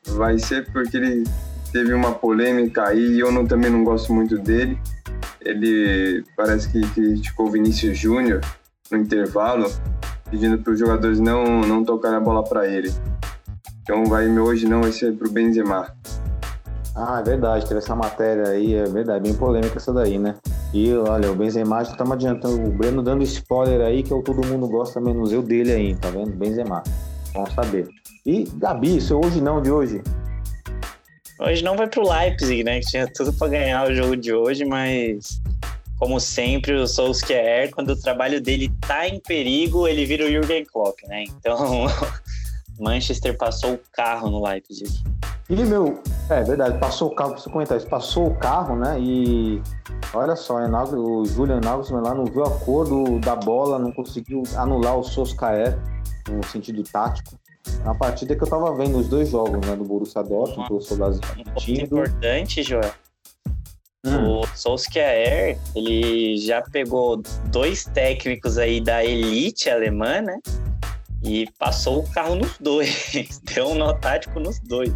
[0.07, 1.23] Vai ser porque ele
[1.71, 4.79] teve uma polêmica aí e eu não, também não gosto muito dele.
[5.39, 8.41] Ele parece que criticou o Vinícius Júnior
[8.89, 9.71] no intervalo,
[10.29, 12.91] pedindo para os jogadores não, não tocarem a bola para ele.
[13.83, 15.93] Então vai meu hoje não vai ser pro Benzema.
[16.95, 20.35] Ah, é verdade, teve essa matéria aí, é verdade, bem polêmica essa daí, né?
[20.73, 24.21] E olha, o Benzema já estamos adiantando, o Breno dando spoiler aí, que é o
[24.21, 26.31] todo mundo gosta, menos eu dele aí, tá vendo?
[26.31, 26.83] Benzema.
[27.33, 27.87] Vamos saber.
[28.25, 30.01] E Gabi, seu hoje não de hoje.
[31.39, 32.79] Hoje não vai pro Leipzig, né?
[32.81, 35.41] Que tinha tudo para ganhar o jogo de hoje, mas
[35.97, 40.65] como sempre, o Solskjaer, quando o trabalho dele tá em perigo, ele vira o Jürgen
[40.65, 41.25] Klopp, né?
[41.25, 41.85] Então,
[42.81, 45.03] Manchester passou o carro no Leipzig.
[45.49, 48.97] E meu, é verdade, passou o carro, preciso comentar isso, passou o carro, né?
[48.99, 49.61] E
[50.13, 54.43] olha só, o Julian Nagelsmann lá não viu a cor do, da bola, não conseguiu
[54.55, 55.77] anular o Solskjaer
[56.29, 57.37] no sentido tático.
[57.83, 59.75] Na partida que eu tava vendo os dois jogos, né?
[59.75, 62.93] Do Borussia Dortmund, sou das Um ponto importante, Joel.
[64.05, 64.39] Hum.
[64.39, 67.21] O Solskjaer, ele já pegou
[67.51, 70.39] dois técnicos aí da elite alemã, né?
[71.23, 73.39] E passou o carro nos dois.
[73.53, 74.91] Deu um nó tático nos dois.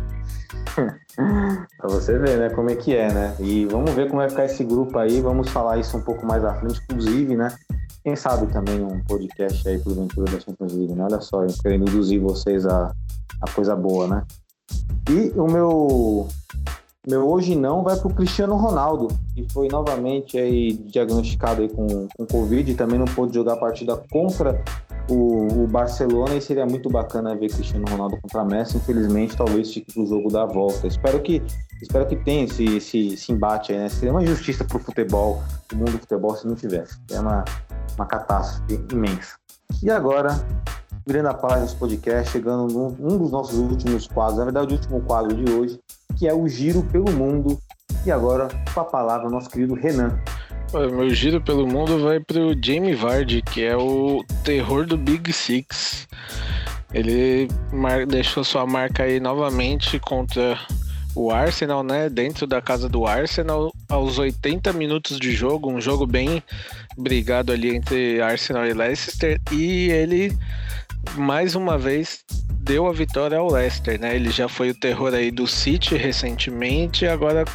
[1.15, 3.35] Pra você ver, né, como é que é, né?
[3.39, 6.43] E vamos ver como vai ficar esse grupo aí, vamos falar isso um pouco mais
[6.43, 7.55] à frente, inclusive, né?
[8.03, 11.03] Quem sabe também um podcast aí pro Ventura da Champions League, né?
[11.03, 12.91] Olha só, eu querendo induzir vocês a,
[13.41, 14.23] a coisa boa, né?
[15.09, 16.27] E o meu
[17.07, 22.25] meu hoje não vai pro Cristiano Ronaldo, que foi novamente aí diagnosticado aí com, com
[22.25, 24.63] Covid, também não pôde jogar a partida contra
[25.09, 28.77] o, o Barcelona e seria muito bacana ver Cristiano Ronaldo contra Messi.
[28.77, 30.87] Infelizmente, talvez fique pro jogo da volta.
[30.87, 31.41] Espero que
[31.81, 33.89] espero que tenha esse, esse, esse embate aí, né?
[33.89, 36.97] Seria uma injustiça pro futebol, pro mundo do futebol, se não tivesse.
[37.11, 37.45] É uma,
[37.95, 39.35] uma catástrofe imensa.
[39.83, 40.39] E agora,
[41.05, 44.77] virando a página desse podcast, chegando num um dos nossos últimos quadros, na verdade, o
[44.77, 45.79] último quadro de hoje,
[46.17, 47.59] que é o Giro pelo Mundo.
[48.05, 50.19] E agora, com a palavra, o nosso querido Renan.
[50.73, 55.31] O meu giro pelo mundo vai pro Jamie Vardy, que é o terror do Big
[55.31, 56.07] Six.
[56.93, 57.47] Ele
[58.07, 60.59] deixou sua marca aí novamente contra
[61.15, 66.05] o Arsenal, né, dentro da casa do Arsenal, aos 80 minutos de jogo, um jogo
[66.05, 66.43] bem
[66.97, 70.37] brigado ali entre Arsenal e Leicester, e ele
[71.15, 72.23] mais uma vez
[72.65, 74.15] deu a vitória ao Leicester, né?
[74.15, 77.45] Ele já foi o terror aí do City recentemente, agora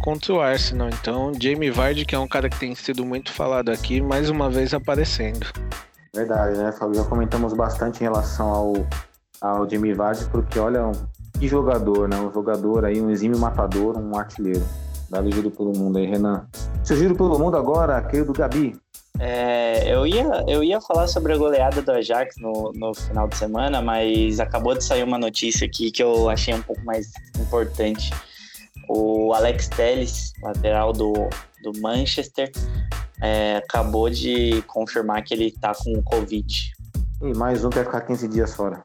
[0.00, 0.88] contra o Arsenal.
[0.88, 4.50] Então, Jamie Vardy, que é um cara que tem sido muito falado aqui, mais uma
[4.50, 5.46] vez aparecendo.
[6.14, 6.96] Verdade, né, Fábio?
[6.96, 8.72] Já comentamos bastante em relação ao,
[9.40, 10.90] ao Jamie Vardy, porque olha,
[11.38, 12.16] que jogador, né?
[12.16, 14.66] Um jogador aí, um exímio matador, um artilheiro.
[15.08, 16.46] Dado giro pelo mundo aí, Renan.
[16.84, 18.76] Seu giro pelo mundo agora, querido Gabi.
[19.18, 23.36] É, eu, ia, eu ia falar sobre a goleada do Ajax no, no final de
[23.36, 28.10] semana, mas acabou de sair uma notícia aqui que eu achei um pouco mais importante.
[28.88, 31.12] O Alex Telles, lateral do,
[31.62, 32.50] do Manchester,
[33.20, 36.72] é, acabou de confirmar que ele está com Covid.
[37.22, 38.82] E mais um que vai ficar 15 dias fora.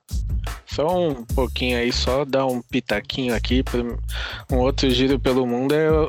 [0.65, 3.63] Só um pouquinho aí, só dar um pitaquinho aqui.
[4.51, 6.07] Um outro giro pelo mundo é o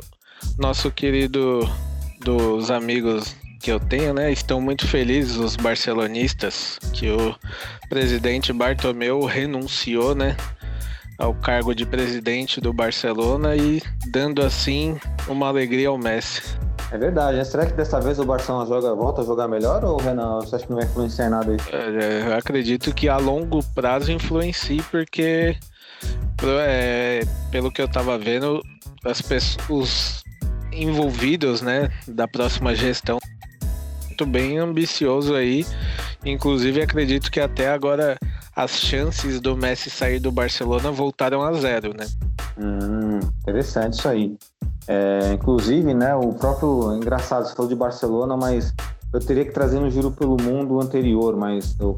[0.59, 1.61] nosso querido
[2.19, 4.31] dos amigos que eu tenho, né?
[4.31, 7.35] Estão muito felizes os barcelonistas que o
[7.89, 10.35] presidente Bartomeu renunciou, né?
[11.17, 13.81] Ao cargo de presidente do Barcelona e
[14.11, 14.97] dando assim
[15.27, 16.43] uma alegria ao Messi.
[16.91, 17.43] É verdade, né?
[17.43, 20.39] Será que dessa vez o Barcelona joga, volta a jogar melhor ou Renan?
[20.39, 21.67] Você acha que não vai influenciar em nada isso?
[21.75, 25.57] É, eu acredito que a longo prazo influencie, porque
[26.43, 28.61] é, pelo que eu tava vendo,
[29.03, 30.23] as pessoas, os
[30.71, 33.17] envolvidos, né, da próxima gestão,
[34.17, 35.63] muito bem ambicioso aí.
[36.25, 38.17] Inclusive acredito que até agora
[38.55, 42.07] as chances do Messi sair do Barcelona voltaram a zero, né?
[42.57, 44.35] Hum, interessante isso aí.
[44.87, 46.95] É, inclusive, né, o próprio.
[46.95, 48.73] Engraçado, você falou de Barcelona, mas
[49.13, 51.95] eu teria que trazer no Giro pelo Mundo anterior, mas eu,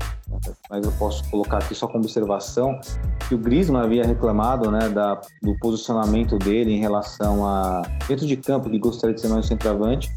[0.70, 2.80] mas eu posso colocar aqui só como observação
[3.28, 8.36] que o Griezmann havia reclamado né, da, do posicionamento dele em relação a dentro de
[8.36, 10.11] campo, que gostaria de ser mais centroavante.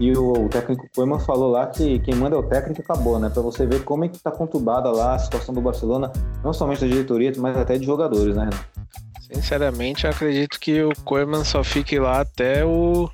[0.00, 3.28] E o, o técnico Koeman falou lá que quem manda é o técnico acabou, né?
[3.28, 6.10] Para você ver como é que está conturbada lá a situação do Barcelona,
[6.42, 8.48] não somente da diretoria, mas até de jogadores, né?
[9.20, 13.10] Sinceramente, eu acredito que o Koeman só fique lá até o,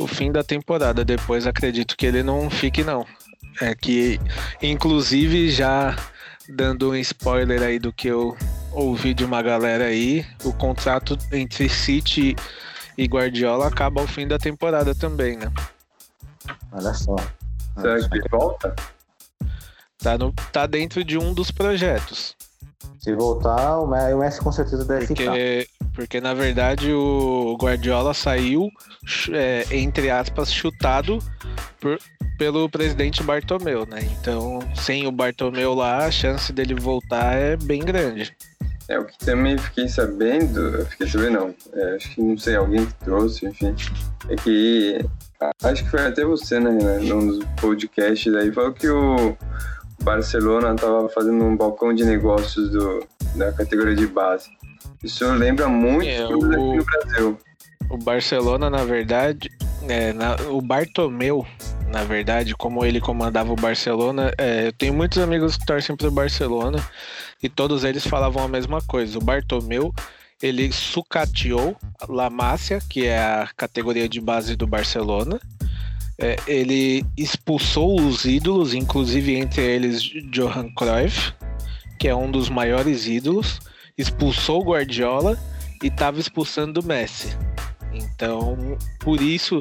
[0.00, 1.04] o fim da temporada.
[1.04, 3.06] Depois acredito que ele não fique, não.
[3.62, 4.20] É que,
[4.60, 5.94] inclusive, já
[6.48, 8.36] dando um spoiler aí do que eu
[8.72, 12.34] ouvi de uma galera aí, o contrato entre City
[12.98, 15.52] e Guardiola acaba ao fim da temporada também, né?
[16.72, 17.16] Olha só.
[17.80, 18.74] Será que ele volta?
[19.98, 22.36] Tá, no, tá dentro de um dos projetos.
[22.98, 25.90] Se voltar, o Messi com certeza deve porque, ficar.
[25.94, 28.68] Porque, na verdade, o Guardiola saiu,
[29.32, 31.18] é, entre aspas, chutado
[31.80, 31.98] por,
[32.36, 34.00] pelo presidente Bartomeu, né?
[34.18, 38.36] Então, sem o Bartomeu lá, a chance dele voltar é bem grande.
[38.88, 42.54] É, o que também fiquei sabendo, eu fiquei sabendo não, é, acho que não sei,
[42.54, 43.74] alguém que trouxe, enfim,
[44.28, 45.04] é que,
[45.64, 46.70] acho que foi até você, né,
[47.02, 49.36] num dos podcasts aí, falou que o
[50.02, 54.48] Barcelona estava fazendo um balcão de negócios do, da categoria de base.
[55.02, 57.38] Isso lembra muito É, o o- aqui no Brasil.
[57.90, 59.50] O Barcelona, na verdade,
[59.88, 61.44] é, na- o Bartomeu,
[61.88, 66.10] na verdade, como ele comandava o Barcelona, é, eu tenho muitos amigos que torcem pro
[66.10, 66.78] Barcelona
[67.42, 69.18] e todos eles falavam a mesma coisa.
[69.18, 69.94] O Bartomeu,
[70.42, 71.76] ele sucateou
[72.08, 75.40] La Masia, que é a categoria de base do Barcelona.
[76.18, 81.34] É, ele expulsou os ídolos, inclusive entre eles Johan Cruyff,
[81.98, 83.60] que é um dos maiores ídolos,
[83.98, 85.38] expulsou o Guardiola
[85.82, 87.36] e estava expulsando o Messi.
[87.92, 89.58] Então, por isso,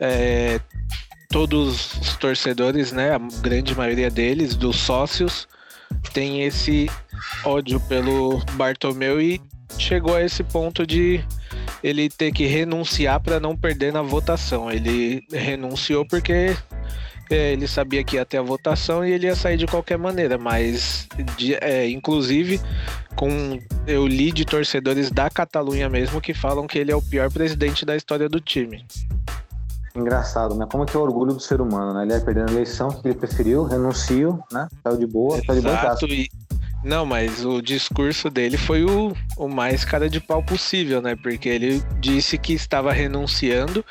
[0.00, 0.60] é,
[1.28, 5.48] todos os torcedores, né, a grande maioria deles, dos sócios,
[6.12, 6.90] tem esse
[7.44, 9.40] ódio pelo Bartomeu e
[9.78, 11.22] chegou a esse ponto de
[11.82, 14.70] ele ter que renunciar para não perder na votação.
[14.70, 16.56] Ele renunciou porque
[17.30, 20.38] é, ele sabia que ia ter a votação e ele ia sair de qualquer maneira,
[20.38, 22.60] mas de- é, inclusive
[23.14, 27.30] com eu li de torcedores da Catalunha mesmo que falam que ele é o pior
[27.30, 28.84] presidente da história do time.
[29.96, 30.66] Engraçado, né?
[30.70, 32.02] Como que é o orgulho do ser humano, né?
[32.04, 34.68] Ele ia perdendo a eleição, que ele preferiu, renunciou, né?
[34.82, 35.74] Saiu de boa, saiu de boa.
[35.74, 36.28] Exato, e
[36.84, 41.16] não, mas o discurso dele foi o, o mais cara de pau possível, né?
[41.16, 43.84] Porque ele disse que estava renunciando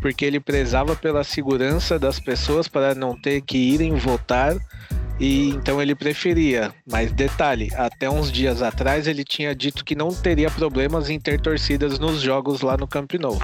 [0.00, 4.54] porque ele prezava pela segurança das pessoas para não ter que irem votar
[5.18, 6.72] e então ele preferia.
[6.88, 11.40] Mas detalhe, até uns dias atrás ele tinha dito que não teria problemas em ter
[11.40, 13.38] torcidas nos jogos lá no Camp Nou.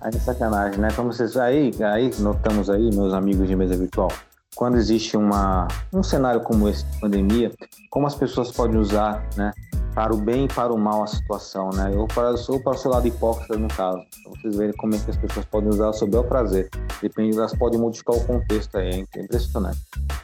[0.00, 0.88] Aí é sacanagem, né?
[0.94, 4.12] Como vocês aí, aí notamos aí, meus amigos de mesa virtual,
[4.54, 7.52] quando existe uma, um cenário como esse de pandemia,
[7.90, 9.52] como as pessoas podem usar, né,
[9.94, 11.90] para o bem e para o mal a situação, né?
[11.92, 14.98] Eu para, sou para o seu lado hipócrita no caso, para vocês verem como é
[14.98, 16.68] que as pessoas podem usar o seu bel prazer.
[17.02, 19.80] Depende, elas podem modificar o contexto aí, é impressionante.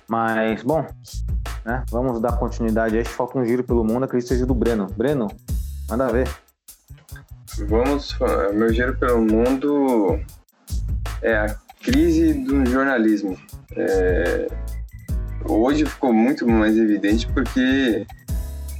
[0.06, 0.84] Mas, bom,
[1.64, 1.82] né?
[1.90, 3.04] Vamos dar continuidade aí.
[3.04, 4.86] Falta um giro pelo mundo, acredito que seja do Breno.
[4.96, 5.28] Breno,
[5.88, 6.28] manda ver.
[7.68, 8.16] Vamos,
[8.54, 10.18] meu giro pelo mundo
[11.22, 13.38] é a crise do jornalismo.
[13.76, 14.46] É,
[15.44, 18.06] hoje ficou muito mais evidente porque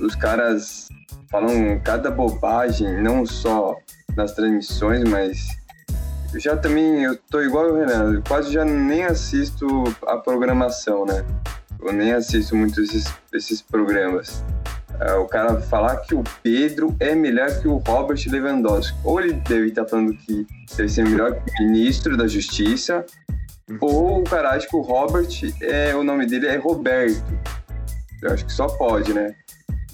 [0.01, 0.89] os caras
[1.31, 3.77] falam cada bobagem, não só
[4.17, 5.47] nas transmissões, mas
[6.33, 9.67] eu já também eu tô igual o Renan, quase já nem assisto
[10.07, 11.25] a programação, né?
[11.81, 14.43] Eu nem assisto muito esses, esses programas.
[15.01, 18.97] É, o cara falar que o Pedro é melhor que o Robert Lewandowski.
[19.05, 23.05] Ou ele deve estar falando que deve ser melhor que o ministro da Justiça,
[23.81, 25.29] ou o cara acha que o Robert,
[25.63, 27.25] é, o nome dele é Roberto.
[28.23, 29.35] Eu acho que só pode, né?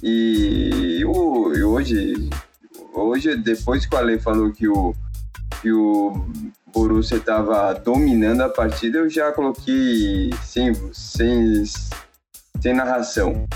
[0.02, 2.30] E, o, e hoje,
[2.94, 4.94] hoje, depois que o Ale falou que o,
[5.60, 6.24] que o
[6.72, 11.64] Borussia estava dominando a partida, eu já coloquei sem, sem,
[12.60, 13.46] sem narração.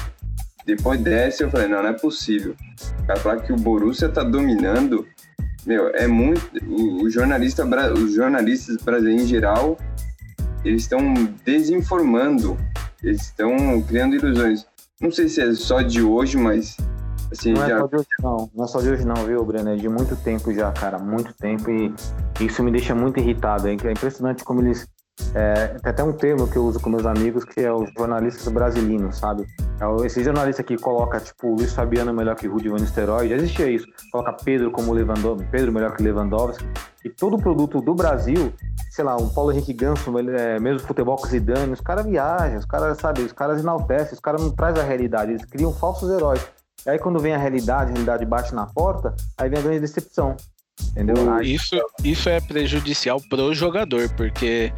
[0.66, 2.54] Depois dessa, eu falei, não, não é possível.
[3.02, 5.06] O cara falar que o Borussia tá dominando,
[5.66, 6.40] meu, é muito.
[6.66, 9.78] O, o jornalista, os jornalistas brasileiros em geral,
[10.64, 11.00] eles estão
[11.44, 12.56] desinformando,
[13.02, 14.66] eles estão criando ilusões.
[15.00, 16.76] Não sei se é só de hoje, mas
[17.30, 17.76] assim, não já...
[17.76, 19.70] é só de hoje não, não é só de hoje não, viu, Breno?
[19.70, 21.92] É de muito tempo já, cara, muito tempo e
[22.40, 23.68] isso me deixa muito irritado.
[23.68, 24.88] É impressionante como eles
[25.34, 28.48] é, tem até um termo que eu uso com meus amigos que é os jornalistas
[28.52, 29.46] brasileiros, sabe?
[30.02, 33.70] É esse jornalista que coloca, tipo, Luiz Fabiano melhor que Rudy Van Nistelrooy, já existia
[33.70, 33.86] isso.
[34.10, 36.64] Coloca Pedro como Lewandowski, Pedro melhor que Lewandowski.
[37.04, 38.52] E todo produto do Brasil,
[38.90, 42.64] sei lá, um Paulo Henrique Ganso, é, mesmo futebol com Zidane, os caras viajam, os
[42.64, 46.40] caras, sabe, os caras enaltecem, os caras não trazem a realidade, eles criam falsos heróis.
[46.86, 49.80] E aí quando vem a realidade, a realidade bate na porta, aí vem a grande
[49.80, 50.36] decepção.
[50.90, 51.42] Entendeu?
[51.42, 54.72] Isso, isso é prejudicial pro jogador, porque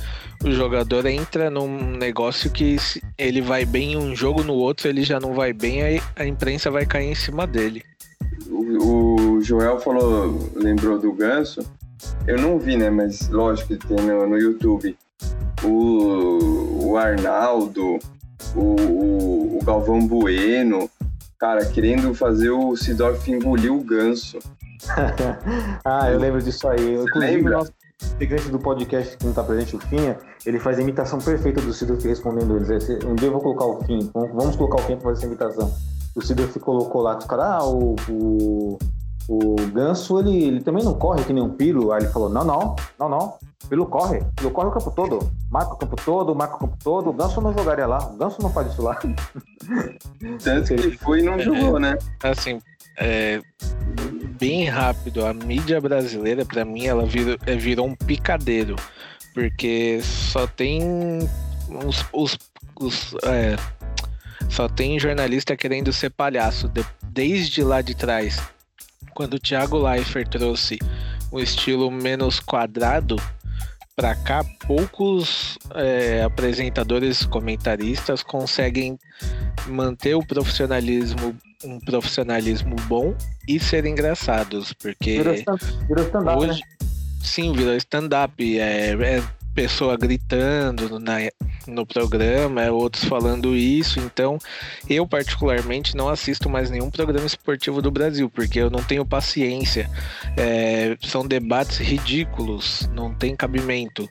[0.44, 2.76] o jogador entra num negócio que
[3.18, 6.26] ele vai bem em um jogo, no outro ele já não vai bem, aí a
[6.26, 7.82] imprensa vai cair em cima dele.
[8.49, 11.61] O, o Joel falou, lembrou do Ganso.
[12.26, 12.90] Eu não vi, né?
[12.90, 14.97] Mas lógico que tem no, no YouTube.
[15.64, 17.99] O, o Arnaldo,
[18.55, 20.90] o, o, o Galvão Bueno,
[21.38, 24.38] cara, querendo fazer o Sidorf engolir o ganso.
[25.85, 26.95] ah, eu lembro disso aí.
[26.95, 27.72] Inclusive, o nosso
[28.12, 31.72] integrante do podcast que não está presente, o Finha, ele faz a imitação perfeita do
[31.72, 32.89] Sidorf respondendo eles.
[33.05, 35.74] Um dia eu vou colocar o Fim, vamos colocar o Fim para fazer essa imitação.
[36.14, 38.79] O Sidorf colocou lá, os caras, ah, o, o,
[39.29, 41.93] o Ganso, ele, ele também não corre que nem um pilo.
[41.93, 43.35] Aí ele falou, não, não, não, não.
[43.68, 45.31] Pilo corre, Pilo corre o campo todo.
[45.51, 47.11] Marca o campo todo, marca o campo todo.
[47.11, 47.99] O Ganso não jogaria lá.
[48.07, 48.95] O Ganso não faz isso lá.
[50.45, 51.99] Tanto que ele foi e não jogou, né?
[52.22, 52.61] Assim,
[52.99, 53.41] é,
[54.39, 55.24] bem rápido.
[55.24, 58.76] A mídia brasileira, para mim, ela virou, é, virou um picadeiro.
[59.34, 60.80] Porque só tem
[61.84, 62.39] os, os,
[62.78, 63.57] os é,
[64.49, 66.68] só tem jornalista querendo ser palhaço.
[66.68, 68.41] De, desde lá de trás,
[69.14, 70.78] quando o Thiago Leifert trouxe
[71.32, 73.16] um estilo menos quadrado
[73.97, 78.99] para cá, poucos é, apresentadores, comentaristas conseguem
[79.66, 81.34] manter o profissionalismo
[81.64, 83.14] um profissionalismo bom
[83.48, 86.88] e ser engraçados, porque virou stand-up, hoje, né?
[87.22, 89.22] sim, virou stand-up, é, é,
[89.54, 91.16] pessoa gritando na,
[91.66, 94.38] no programa, é, outros falando isso, então
[94.88, 99.90] eu particularmente não assisto mais nenhum programa esportivo do Brasil, porque eu não tenho paciência,
[100.36, 104.09] é, são debates ridículos, não tem cabimento.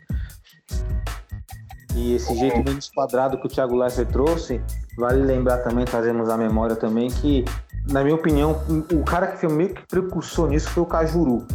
[1.95, 4.61] E esse jeito bem desquadrado que o Thiago Leifert trouxe,
[4.97, 7.45] vale lembrar também, trazemos a memória também, que,
[7.89, 11.47] na minha opinião, o cara que foi meio que precursor nisso foi o Cajuru.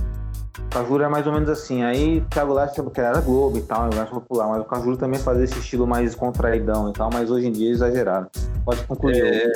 [0.59, 1.83] O Cajuru é mais ou menos assim.
[1.83, 4.97] Aí o Thiago Leifert, que era Globo e tal, é mais popular, mas o Cajuru
[4.97, 8.29] também fazia esse estilo mais contraidão e tal, mas hoje em dia é exagerado.
[8.65, 9.23] Pode concluir.
[9.23, 9.53] É,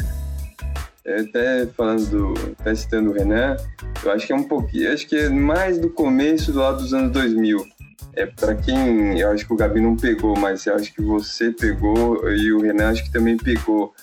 [1.06, 2.34] é, até falando do.
[2.60, 3.56] Até citando o Renan,
[4.02, 4.92] eu acho que é um pouquinho.
[4.92, 7.73] Acho que é mais do começo do lado dos anos 2000
[8.16, 11.50] é para quem eu acho que o Gabi não pegou, mas eu acho que você
[11.50, 13.94] pegou e o Renan acho que também pegou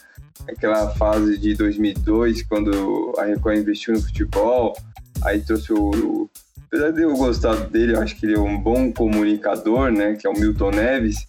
[0.49, 4.75] aquela fase de 2002 quando a Record investiu no futebol,
[5.23, 6.29] aí trouxe o,
[6.67, 10.25] apesar de eu gostar dele, eu acho que ele é um bom comunicador, né, que
[10.25, 11.27] é o Milton Neves,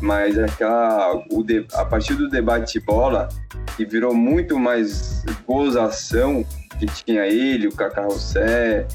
[0.00, 3.28] mas aquela o de, a partir do debate bola
[3.76, 6.44] que virou muito mais gozação
[6.78, 8.86] que tinha ele, o Cacá Rossé,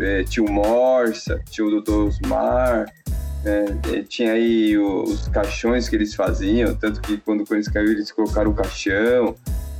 [0.00, 1.92] é, Morsa, tinha o Dr.
[1.92, 2.86] Osmar,
[3.44, 8.50] é, tinha aí os caixões que eles faziam, tanto que quando o caiu eles colocaram
[8.50, 9.36] o caixão.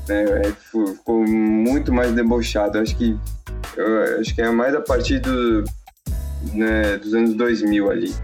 [0.09, 0.25] né?
[0.45, 2.79] É, ficou muito mais debochado.
[2.79, 3.17] Acho que
[3.77, 5.65] eu, acho que é mais a partir do,
[6.53, 8.15] né, dos anos 2000 ali.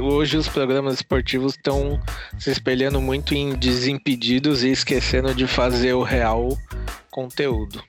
[0.00, 2.00] Hoje os programas esportivos estão
[2.38, 6.56] se espelhando muito em desimpedidos e esquecendo de fazer o real
[7.10, 7.82] conteúdo.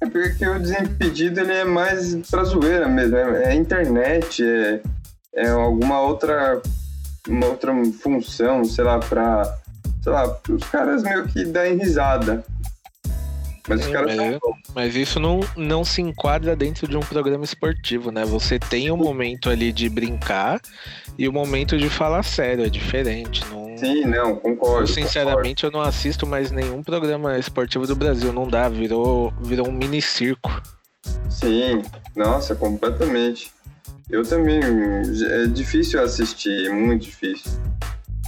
[0.00, 4.80] É porque o desimpedido ele é mais pra zoeira mesmo, é, é internet, é,
[5.34, 6.60] é alguma outra
[7.28, 7.72] uma outra
[8.02, 9.42] função, sei lá, pra
[10.02, 12.44] sei lá, os caras meio que darem risada.
[13.68, 14.38] Mas, Sim, mas,
[14.74, 18.24] mas, isso não, não se enquadra dentro de um programa esportivo, né?
[18.24, 20.60] Você tem o um momento ali de brincar
[21.16, 23.44] e o um momento de falar sério, é diferente.
[23.50, 23.69] Não...
[23.80, 24.82] Sim, não, concordo.
[24.82, 25.78] Eu, sinceramente, concordo.
[25.78, 30.00] eu não assisto mais nenhum programa esportivo do Brasil, não dá, virou, virou um mini
[30.00, 30.50] circo.
[31.28, 31.82] Sim,
[32.14, 33.52] nossa, completamente.
[34.08, 37.52] Eu também, é difícil assistir, é muito difícil.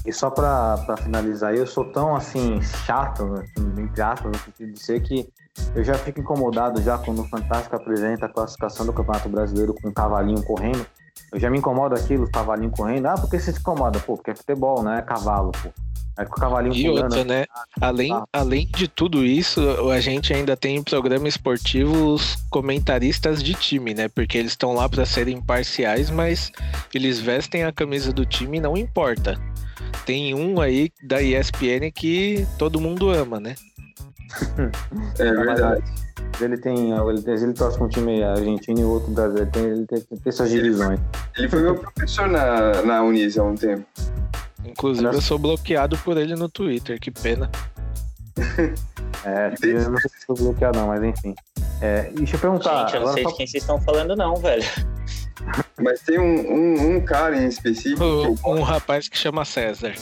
[0.07, 3.44] E só para finalizar, eu sou tão assim chato, né,
[3.78, 5.28] entre aspas, no sentido de ser que
[5.74, 9.88] eu já fico incomodado já quando o Fantástico apresenta a classificação do Campeonato Brasileiro com
[9.88, 10.84] um cavalinho correndo.
[11.32, 13.06] Eu já me incomodo aquilo, o cavalinho correndo.
[13.06, 13.98] Ah, por que você se incomoda?
[14.00, 14.98] Pô, porque é futebol, né?
[14.98, 15.70] É cavalo, pô.
[16.18, 17.46] É com o cavalinho e pulando, outra, né?
[17.80, 18.24] Além, ah.
[18.32, 19.60] além de tudo isso,
[19.90, 24.08] a gente ainda tem em programa esportivo os comentaristas de time, né?
[24.08, 26.52] Porque eles estão lá para serem imparciais, mas
[26.94, 29.40] eles vestem a camisa do time e não importa
[30.04, 33.54] tem um aí da ESPN que todo mundo ama, né?
[35.18, 35.82] é verdade.
[36.40, 39.50] Ele tem, ele, tem, ele torce com um time argentino e outro brasileiro.
[39.50, 40.98] Tem, ele tem, tem essas divisões.
[41.36, 43.84] Ele foi meu professor na, na Unis há um tempo.
[44.64, 47.50] Inclusive, eu sou bloqueado por ele no Twitter, que pena.
[49.24, 51.34] é, eu não sei se sou bloqueado, não, mas enfim.
[51.80, 52.84] É, deixa eu perguntar.
[52.84, 54.62] Gente, eu não sei de quem vocês estão falando, não, velho.
[55.80, 58.04] Mas tem um, um, um cara em específico.
[58.04, 59.92] Um, um, rapaz que chama César.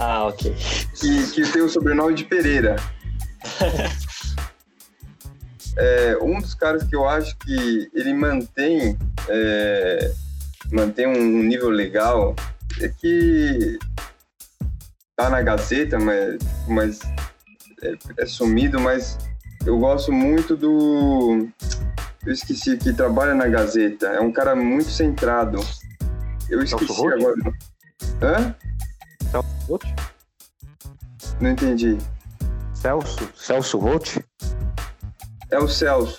[0.00, 0.52] Ah, ok.
[0.98, 2.74] Que, que tem o sobrenome de Pereira.
[5.78, 10.12] é, um dos caras que eu acho que ele mantém, é,
[10.72, 12.34] mantém um nível legal
[12.80, 13.78] é que
[15.16, 17.00] tá na Gazeta, mas, mas
[17.82, 19.18] é, é sumido, mas
[19.64, 21.48] eu gosto muito do
[22.26, 24.08] eu esqueci, que trabalha na Gazeta.
[24.08, 25.60] É um cara muito centrado.
[26.50, 27.36] Eu esqueci Celso agora.
[28.20, 28.54] Hã?
[29.30, 29.84] Celso Roth?
[31.40, 31.96] Não entendi.
[32.74, 33.30] Celso?
[33.36, 34.18] Celso Roth?
[35.52, 36.18] É o Celso.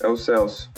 [0.00, 0.70] É o Celso.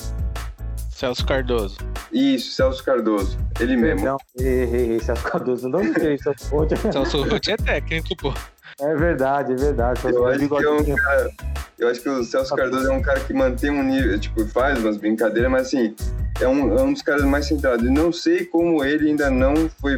[0.91, 1.77] Celso Cardoso.
[2.15, 3.37] Isso, Celso Cardoso.
[3.59, 4.07] Ele mesmo.
[4.07, 5.69] Não, errei, Celso Cardoso.
[5.69, 6.77] Não sei, Celso Roth.
[6.93, 8.33] Celso Roth é técnico, pô.
[8.81, 10.01] É verdade, é verdade.
[10.05, 11.31] Eu acho, que é um cara,
[11.79, 14.79] eu acho que o Celso Cardoso é um cara que mantém um nível, tipo, faz
[14.79, 15.95] umas brincadeiras, mas assim,
[16.41, 17.85] é um, é um dos caras mais centrados.
[17.85, 19.97] E não sei como ele ainda não foi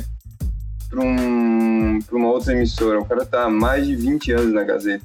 [0.88, 2.98] para um, pra uma outra emissora.
[2.98, 5.04] O cara tá há mais de 20 anos na Gazeta.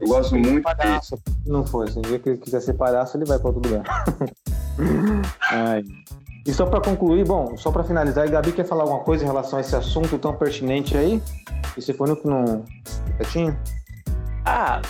[0.00, 1.16] Eu gosto muito palhaço.
[1.16, 1.36] dele.
[1.46, 1.88] Não foi.
[1.88, 4.04] Se um dia que ele quiser ser palhaço, ele vai para outro lugar.
[5.50, 5.84] Ai.
[6.44, 9.58] E só para concluir, bom, só para finalizar, Gabi quer falar alguma coisa em relação
[9.58, 11.22] a esse assunto tão pertinente aí?
[11.76, 12.64] E você foi no que não.
[13.16, 13.56] Quietinho?
[14.44, 14.82] Ah,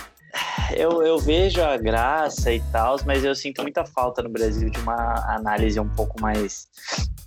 [0.75, 4.79] eu, eu vejo a graça e tal, mas eu sinto muita falta no Brasil de
[4.79, 6.67] uma análise um pouco mais,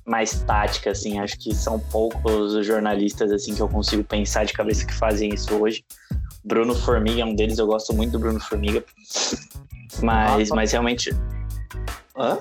[0.05, 1.21] mais tática, assim.
[1.21, 5.33] Acho que são poucos os jornalistas, assim, que eu consigo pensar de cabeça que fazem
[5.33, 5.85] isso hoje.
[6.45, 8.85] Bruno Formiga é um deles, eu gosto muito do Bruno Formiga.
[10.03, 11.11] Mas, mas realmente.
[12.17, 12.39] Hã?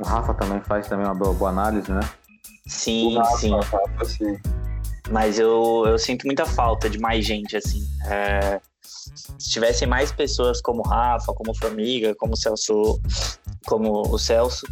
[0.00, 2.00] O Rafa também faz também uma boa, boa análise, né?
[2.66, 3.50] Sim, Rafa, sim.
[3.50, 4.38] Rafa, sim.
[5.10, 7.86] Mas eu, eu sinto muita falta de mais gente, assim.
[8.06, 12.98] É, se tivessem mais pessoas como Rafa, como Formiga, como o Celso,
[13.66, 14.66] como o Celso,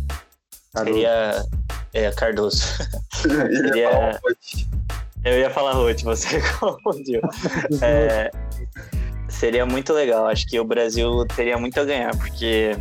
[0.73, 0.95] Cardoso.
[0.95, 1.47] seria.
[1.93, 2.63] É, Cardoso.
[3.13, 4.19] seria...
[5.25, 7.21] Eu ia falar Ruth, você confundiu.
[7.83, 8.31] É,
[9.29, 10.27] seria muito legal.
[10.27, 12.79] Acho que o Brasil teria muito a ganhar, porque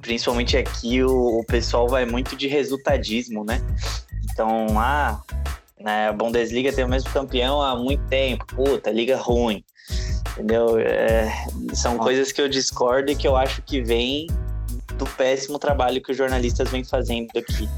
[0.00, 3.60] principalmente aqui o, o pessoal vai muito de resultadismo, né?
[4.30, 5.20] Então, ah,
[5.78, 9.64] né, a Bundesliga tem o mesmo campeão há muito tempo, puta, liga ruim.
[10.32, 10.78] Entendeu?
[10.78, 11.30] É,
[11.74, 14.26] são coisas que eu discordo e que eu acho que vem
[14.98, 17.68] do péssimo trabalho que os jornalistas vêm fazendo aqui.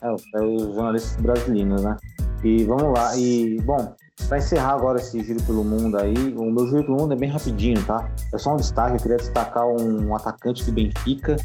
[0.00, 1.96] É, é os jornalistas brasileiros, né?
[2.42, 3.16] E vamos lá.
[3.16, 3.94] E, bom,
[4.28, 7.28] para encerrar agora esse giro pelo mundo aí, o meu giro pelo mundo é bem
[7.28, 8.10] rapidinho, tá?
[8.32, 11.36] É só um destaque, eu queria destacar um atacante do Benfica,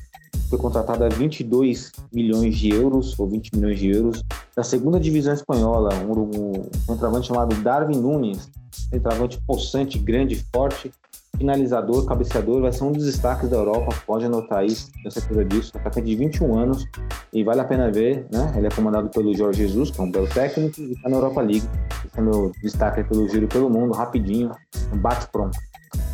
[0.50, 4.24] foi contratado a 22 milhões de euros, ou 20 milhões de euros,
[4.56, 8.50] da segunda divisão espanhola, um, um centroavante chamado Darwin Nunes,
[8.90, 10.92] centroavante possante, grande, forte,
[11.38, 15.72] finalizador, cabeceador, vai ser um dos destaques da Europa, pode anotar aí, tenho certeza disso,
[15.78, 16.86] atacante de 21 anos,
[17.32, 18.54] e vale a pena ver, né?
[18.56, 21.42] Ele é comandado pelo Jorge Jesus, que é um belo técnico, e está na Europa
[21.42, 21.68] League.
[22.06, 24.52] Esse é meu destaque pelo Giro pelo Mundo, rapidinho,
[24.94, 25.58] um bate pronto.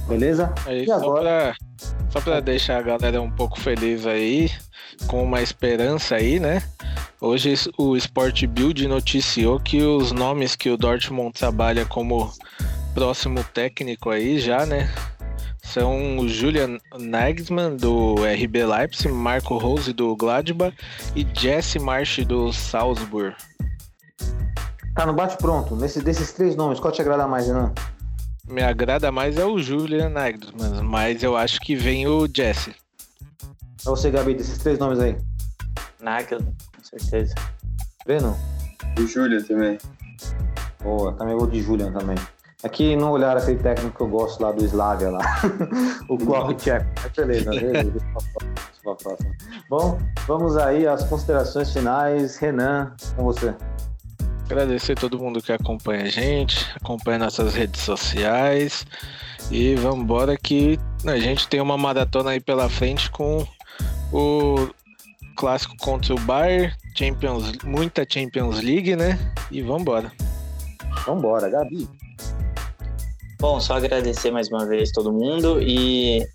[0.08, 0.54] Beleza?
[0.68, 1.56] Aí, e agora?
[2.10, 4.50] só pra deixar a galera um pouco feliz aí,
[5.08, 6.62] com uma esperança aí, né?
[7.20, 12.32] Hoje o Sport Build noticiou que os nomes que o Dortmund trabalha como
[12.96, 14.90] próximo técnico aí já, né?
[15.62, 20.76] São o Julian Nagelsmann do RB Leipzig, Marco Rose do Gladbach
[21.14, 23.36] e Jesse March do Salzburg.
[24.96, 25.76] Tá no bate pronto.
[25.76, 27.74] Nesse, desses três nomes, qual te agrada mais, Renan?
[28.48, 32.74] Me agrada mais é o Julian Nagelsmann, mas eu acho que vem o Jesse.
[33.84, 35.18] Pra você, Gabi, desses três nomes aí.
[36.00, 37.36] Nagel, com certeza.
[38.06, 38.38] Breno?
[38.98, 39.78] O Júlia também.
[40.82, 42.16] Boa, também vou de Julian também.
[42.64, 45.22] Aqui não olhar aquele técnico que eu gosto lá do Slavia lá.
[46.10, 46.72] o Kovacic.
[47.03, 47.94] Mas beleza, beleza.
[49.69, 52.38] Bom, vamos aí às considerações finais.
[52.38, 53.53] Renan, com você.
[54.45, 58.86] Agradecer todo mundo que acompanha a gente, acompanha nossas redes sociais.
[59.52, 63.45] E vamos embora que a gente tem uma maratona aí pela frente com
[64.11, 64.69] o
[65.36, 69.19] clássico contra o Bayern, Champions, muita Champions League, né?
[69.52, 70.11] E vamos embora.
[71.06, 71.88] Vambora, Gabi.
[73.40, 76.26] Bom, só agradecer mais uma vez todo mundo e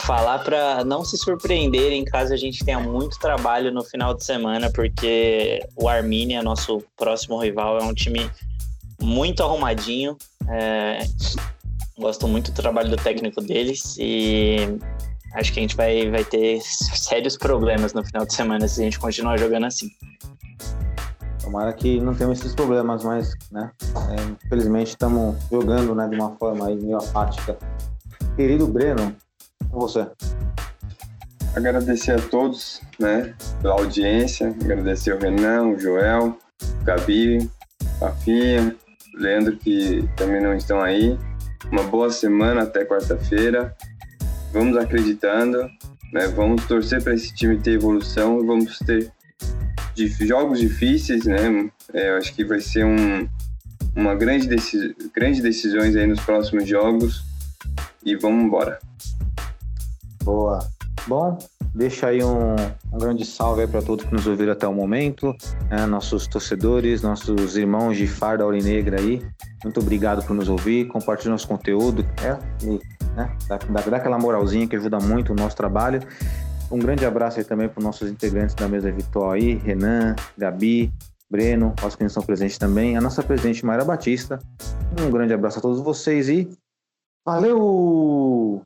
[0.00, 4.70] falar para não se surpreenderem caso a gente tenha muito trabalho no final de semana,
[4.70, 8.30] porque o Arminia, nosso próximo rival, é um time
[9.00, 10.16] muito arrumadinho.
[10.48, 10.98] É,
[11.98, 14.56] gosto muito do trabalho do técnico deles e
[15.34, 18.84] acho que a gente vai, vai ter sérios problemas no final de semana se a
[18.84, 19.88] gente continuar jogando assim.
[21.46, 23.70] Tomara que não tenham esses problemas, mas, né?
[24.10, 27.56] é, infelizmente estamos jogando né, de uma forma aí meio apática.
[28.34, 29.14] Querido Breno,
[29.70, 30.08] com você.
[31.54, 33.32] Agradecer a todos, né,
[33.62, 34.48] pela audiência.
[34.60, 36.36] Agradecer o Renan, o Joel,
[36.80, 37.48] o Gabi,
[38.00, 38.74] a Rafinha,
[39.14, 41.16] o Leandro, que também não estão aí.
[41.70, 43.72] Uma boa semana até quarta-feira.
[44.52, 45.58] Vamos acreditando,
[46.12, 46.26] né?
[46.26, 49.12] Vamos torcer para esse time ter evolução e vamos ter
[49.96, 51.70] de jogos difíceis, né?
[51.92, 53.26] É, eu acho que vai ser um,
[53.96, 57.24] uma grande deci grandes decisões aí nos próximos jogos
[58.04, 58.78] e vamos embora.
[60.22, 60.58] Boa.
[61.06, 61.38] Bom,
[61.74, 62.56] deixa aí um,
[62.92, 65.34] um grande salve para todos que nos ouviram até o momento,
[65.70, 69.24] né, nossos torcedores, nossos irmãos de farda aurinegra aí.
[69.62, 72.80] Muito obrigado por nos ouvir, compartilhe nosso conteúdo, é, e,
[73.14, 76.00] né, dá, dá, dá aquela moralzinha que ajuda muito o nosso trabalho.
[76.70, 80.92] Um grande abraço aí também para os nossos integrantes da mesa virtual aí, Renan, Gabi,
[81.30, 84.38] Breno, aos que estão presentes também, a nossa presidente Mayra Batista.
[85.00, 86.48] Um grande abraço a todos vocês e
[87.24, 88.64] valeu!